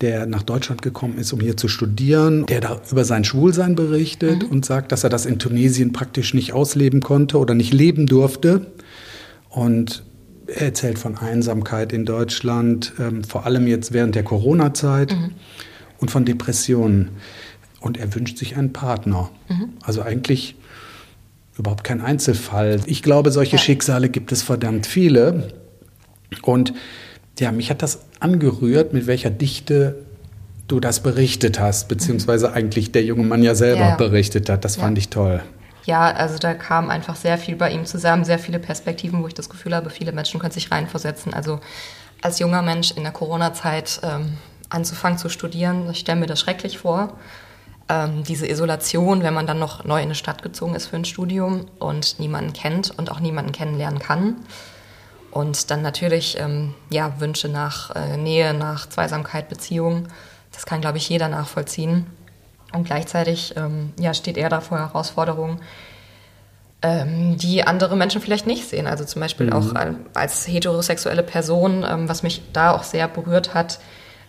der 0.00 0.26
nach 0.26 0.42
Deutschland 0.42 0.82
gekommen 0.82 1.18
ist, 1.18 1.32
um 1.32 1.40
hier 1.40 1.56
zu 1.56 1.68
studieren, 1.68 2.46
der 2.46 2.60
da 2.60 2.80
über 2.90 3.04
sein 3.04 3.24
Schwulsein 3.24 3.74
berichtet 3.74 4.42
mhm. 4.42 4.48
und 4.48 4.64
sagt, 4.64 4.92
dass 4.92 5.04
er 5.04 5.10
das 5.10 5.24
in 5.24 5.38
Tunesien 5.38 5.92
praktisch 5.92 6.34
nicht 6.34 6.52
ausleben 6.52 7.00
konnte 7.00 7.38
oder 7.38 7.54
nicht 7.54 7.72
leben 7.72 8.06
durfte. 8.06 8.66
Und 9.48 10.02
er 10.46 10.66
erzählt 10.66 10.98
von 10.98 11.16
Einsamkeit 11.16 11.92
in 11.92 12.04
Deutschland, 12.04 12.92
ähm, 12.98 13.24
vor 13.24 13.46
allem 13.46 13.66
jetzt 13.66 13.92
während 13.92 14.14
der 14.14 14.24
Corona-Zeit 14.24 15.12
mhm. 15.12 15.30
und 15.98 16.10
von 16.10 16.24
Depressionen. 16.24 17.10
Und 17.80 17.96
er 17.96 18.14
wünscht 18.14 18.38
sich 18.38 18.56
einen 18.56 18.72
Partner. 18.72 19.30
Mhm. 19.48 19.74
Also 19.82 20.02
eigentlich 20.02 20.56
überhaupt 21.56 21.84
kein 21.84 22.00
Einzelfall. 22.00 22.80
Ich 22.86 23.02
glaube, 23.02 23.30
solche 23.30 23.56
ja. 23.56 23.62
Schicksale 23.62 24.08
gibt 24.08 24.32
es 24.32 24.42
verdammt 24.42 24.86
viele. 24.86 25.52
Und 26.42 26.74
ja, 27.38 27.52
mich 27.52 27.70
hat 27.70 27.82
das 27.82 28.00
angerührt, 28.24 28.94
mit 28.94 29.06
welcher 29.06 29.30
Dichte 29.30 29.96
du 30.66 30.80
das 30.80 31.00
berichtet 31.00 31.60
hast, 31.60 31.88
beziehungsweise 31.88 32.52
eigentlich 32.52 32.90
der 32.90 33.04
junge 33.04 33.24
Mann 33.24 33.42
ja 33.42 33.54
selber 33.54 33.80
ja. 33.80 33.96
berichtet 33.96 34.48
hat. 34.48 34.64
Das 34.64 34.76
ja. 34.76 34.82
fand 34.82 34.96
ich 34.96 35.10
toll. 35.10 35.42
Ja, 35.84 36.10
also 36.10 36.38
da 36.38 36.54
kam 36.54 36.88
einfach 36.88 37.16
sehr 37.16 37.36
viel 37.36 37.56
bei 37.56 37.70
ihm 37.70 37.84
zusammen, 37.84 38.24
sehr 38.24 38.38
viele 38.38 38.58
Perspektiven, 38.58 39.22
wo 39.22 39.26
ich 39.26 39.34
das 39.34 39.50
Gefühl 39.50 39.74
habe, 39.74 39.90
viele 39.90 40.12
Menschen 40.12 40.40
können 40.40 40.52
sich 40.52 40.70
reinversetzen. 40.72 41.34
Also 41.34 41.60
als 42.22 42.38
junger 42.38 42.62
Mensch 42.62 42.92
in 42.92 43.02
der 43.02 43.12
Corona-Zeit 43.12 44.00
ähm, 44.02 44.38
anzufangen 44.70 45.18
zu 45.18 45.28
studieren, 45.28 45.90
ich 45.90 45.98
stelle 45.98 46.20
mir 46.20 46.26
das 46.26 46.40
schrecklich 46.40 46.78
vor. 46.78 47.12
Ähm, 47.90 48.24
diese 48.26 48.48
Isolation, 48.48 49.22
wenn 49.22 49.34
man 49.34 49.46
dann 49.46 49.58
noch 49.58 49.84
neu 49.84 49.98
in 49.98 50.04
eine 50.04 50.14
Stadt 50.14 50.42
gezogen 50.42 50.74
ist 50.74 50.86
für 50.86 50.96
ein 50.96 51.04
Studium 51.04 51.66
und 51.78 52.18
niemanden 52.18 52.54
kennt 52.54 52.96
und 52.96 53.10
auch 53.10 53.20
niemanden 53.20 53.52
kennenlernen 53.52 53.98
kann. 53.98 54.36
Und 55.34 55.72
dann 55.72 55.82
natürlich 55.82 56.38
ähm, 56.38 56.74
ja, 56.90 57.18
Wünsche 57.18 57.48
nach 57.48 57.94
äh, 57.96 58.16
Nähe, 58.16 58.54
nach 58.54 58.88
Zweisamkeit, 58.88 59.48
Beziehung. 59.48 60.06
Das 60.52 60.64
kann, 60.64 60.80
glaube 60.80 60.98
ich, 60.98 61.08
jeder 61.08 61.28
nachvollziehen. 61.28 62.06
Und 62.72 62.84
gleichzeitig 62.84 63.54
ähm, 63.56 63.92
ja, 63.98 64.14
steht 64.14 64.36
er 64.36 64.48
da 64.48 64.60
vor 64.60 64.78
Herausforderungen, 64.78 65.60
ähm, 66.82 67.36
die 67.36 67.66
andere 67.66 67.96
Menschen 67.96 68.20
vielleicht 68.20 68.46
nicht 68.46 68.68
sehen. 68.68 68.86
Also 68.86 69.04
zum 69.04 69.20
Beispiel 69.22 69.46
mhm. 69.46 69.52
auch 69.54 69.74
als 70.14 70.46
heterosexuelle 70.46 71.24
Person, 71.24 71.84
ähm, 71.88 72.08
was 72.08 72.22
mich 72.22 72.42
da 72.52 72.70
auch 72.70 72.84
sehr 72.84 73.08
berührt 73.08 73.54
hat, 73.54 73.80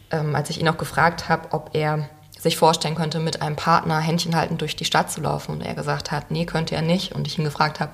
ähm, 0.09 0.35
als 0.35 0.49
ich 0.49 0.59
ihn 0.59 0.67
auch 0.67 0.77
gefragt 0.77 1.29
habe, 1.29 1.49
ob 1.51 1.69
er 1.73 2.09
sich 2.39 2.57
vorstellen 2.57 2.95
könnte, 2.95 3.19
mit 3.19 3.43
einem 3.43 3.55
Partner 3.55 3.99
Händchen 3.99 4.35
halten 4.35 4.57
durch 4.57 4.75
die 4.75 4.85
Stadt 4.85 5.11
zu 5.11 5.21
laufen. 5.21 5.51
Und 5.51 5.61
er 5.61 5.75
gesagt 5.75 6.11
hat, 6.11 6.31
nee, 6.31 6.45
könnte 6.45 6.73
er 6.73 6.81
nicht. 6.81 7.13
Und 7.13 7.27
ich 7.27 7.37
ihn 7.37 7.45
gefragt 7.45 7.79
habe, 7.79 7.91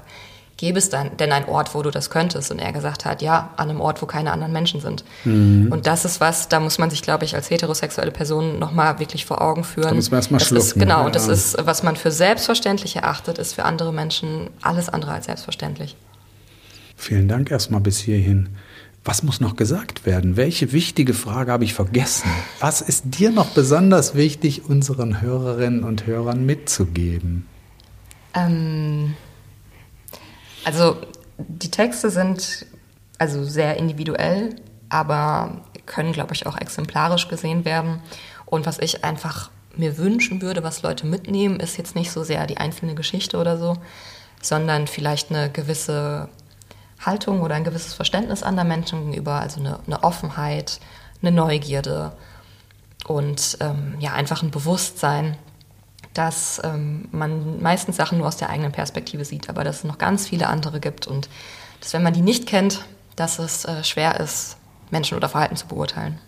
gäbe 0.62 0.78
es 0.78 0.90
dann 0.90 1.18
denn 1.18 1.32
einen 1.32 1.48
Ort, 1.48 1.74
wo 1.74 1.82
du 1.82 1.90
das 1.90 2.12
könntest? 2.12 2.52
Und 2.52 2.60
er 2.60 2.72
gesagt 2.72 3.04
hat, 3.04 3.24
ja, 3.24 3.50
an 3.58 3.72
einem 3.72 3.82
Ort, 3.82 4.00
wo 4.04 4.06
keine 4.06 4.32
anderen 4.32 4.54
Menschen 4.54 4.80
sind. 4.80 5.04
Mhm. 5.26 5.70
Und 5.72 5.88
das 5.88 6.06
ist 6.06 6.22
was, 6.22 6.50
da 6.50 6.60
muss 6.60 6.78
man 6.78 6.92
sich, 6.92 7.02
glaube 7.02 7.26
ich, 7.26 7.34
als 7.34 7.50
heterosexuelle 7.50 8.12
Person 8.12 8.60
nochmal 8.60 9.00
wirklich 9.00 9.26
vor 9.26 9.42
Augen 9.42 9.64
führen. 9.64 9.90
Da 9.90 9.96
muss 9.96 10.12
man 10.12 10.20
erstmal 10.20 10.40
schlucken. 10.40 10.68
Ist, 10.68 10.74
genau, 10.76 11.00
ja. 11.00 11.06
und 11.08 11.16
das 11.16 11.28
ist, 11.28 11.58
was 11.66 11.82
man 11.82 11.96
für 11.96 12.12
selbstverständlich 12.12 12.96
erachtet, 12.96 13.40
ist 13.40 13.54
für 13.54 13.66
andere 13.66 13.92
Menschen 13.92 14.52
alles 14.62 14.88
andere 14.88 15.14
als 15.14 15.26
selbstverständlich. 15.26 15.96
Vielen 16.96 17.28
Dank 17.28 17.50
erstmal 17.50 17.82
bis 17.82 17.98
hierhin. 17.98 18.50
Was 19.04 19.24
muss 19.24 19.42
noch 19.42 19.56
gesagt 19.56 20.06
werden? 20.06 20.38
Welche 20.38 20.74
wichtige 20.74 21.16
Frage 21.16 21.52
habe 21.52 21.64
ich 21.64 21.74
vergessen? 21.74 22.30
Was 22.60 22.82
ist 22.82 23.06
dir 23.06 23.32
noch 23.32 23.48
besonders 23.48 24.14
wichtig, 24.14 24.70
unseren 24.70 25.22
Hörerinnen 25.22 25.84
und 25.84 26.06
Hörern 26.06 26.46
mitzugeben? 26.46 27.48
Ähm 28.36 29.16
also 30.64 30.98
die 31.38 31.72
Texte 31.72 32.10
sind 32.10 32.66
also 33.18 33.44
sehr 33.44 33.78
individuell, 33.78 34.56
aber 34.90 35.62
können, 35.86 36.14
glaube 36.14 36.34
ich, 36.34 36.46
auch 36.48 36.58
exemplarisch 36.58 37.28
gesehen 37.28 37.66
werden. 37.66 38.02
Und 38.46 38.66
was 38.66 38.80
ich 38.80 39.04
einfach 39.04 39.50
mir 39.76 39.98
wünschen 39.98 40.42
würde, 40.42 40.64
was 40.64 40.82
Leute 40.82 41.06
mitnehmen, 41.06 41.60
ist 41.60 41.78
jetzt 41.78 41.96
nicht 41.96 42.12
so 42.12 42.24
sehr 42.24 42.46
die 42.48 42.58
einzelne 42.58 42.96
Geschichte 42.96 43.38
oder 43.38 43.58
so, 43.58 43.78
sondern 44.42 44.88
vielleicht 44.88 45.30
eine 45.30 45.50
gewisse 45.50 46.30
Haltung 47.00 47.42
oder 47.42 47.56
ein 47.56 47.64
gewisses 47.64 47.94
Verständnis 47.94 48.44
anderer 48.44 48.66
Menschen 48.66 49.06
gegenüber, 49.06 49.40
also 49.40 49.60
eine, 49.60 49.80
eine 49.86 50.04
Offenheit, 50.04 50.80
eine 51.22 51.32
Neugierde 51.32 52.12
und 53.08 53.58
ähm, 53.60 53.96
ja 54.00 54.14
einfach 54.14 54.44
ein 54.44 54.52
Bewusstsein, 54.52 55.38
dass 56.14 56.62
ähm, 56.64 57.06
man 57.12 57.62
meistens 57.62 57.96
Sachen 57.96 58.18
nur 58.18 58.28
aus 58.28 58.38
der 58.38 58.50
eigenen 58.50 58.72
Perspektive 58.72 59.26
sieht, 59.26 59.50
aber 59.50 59.64
dass 59.64 59.78
es 59.78 59.84
noch 59.84 59.98
ganz 59.98 60.28
viele 60.28 60.48
andere 60.48 60.80
gibt 60.80 61.08
und 61.08 61.30
dass, 61.80 61.94
wenn 61.94 62.04
man 62.04 62.14
die 62.14 62.22
nicht 62.22 62.48
kennt, 62.48 62.86
dass 63.16 63.40
es 63.40 63.66
äh, 63.66 63.84
schwer 63.84 64.20
ist, 64.20 64.58
Menschen 64.90 65.16
oder 65.16 65.30
Verhalten 65.30 65.56
zu 65.56 65.68
beurteilen. 65.68 66.20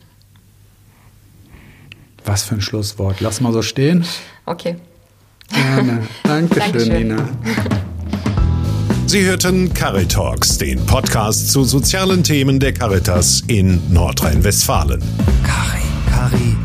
Was 2.25 2.43
für 2.43 2.55
ein 2.55 2.61
Schlusswort. 2.61 3.19
Lass 3.19 3.41
mal 3.41 3.51
so 3.51 3.61
stehen. 3.61 4.05
Okay. 4.45 4.77
Gerne. 5.49 6.07
Dankeschön, 6.23 6.71
Dankeschön. 6.71 6.93
Nina. 6.93 7.29
Sie 9.05 9.25
hörten 9.25 9.73
Caritalks, 9.73 10.57
den 10.57 10.83
Podcast 10.85 11.51
zu 11.51 11.65
sozialen 11.65 12.23
Themen 12.23 12.59
der 12.59 12.73
Caritas 12.73 13.43
in 13.47 13.81
Nordrhein-Westfalen. 13.93 15.03
Cari, 15.43 15.81
Cari 16.09 16.55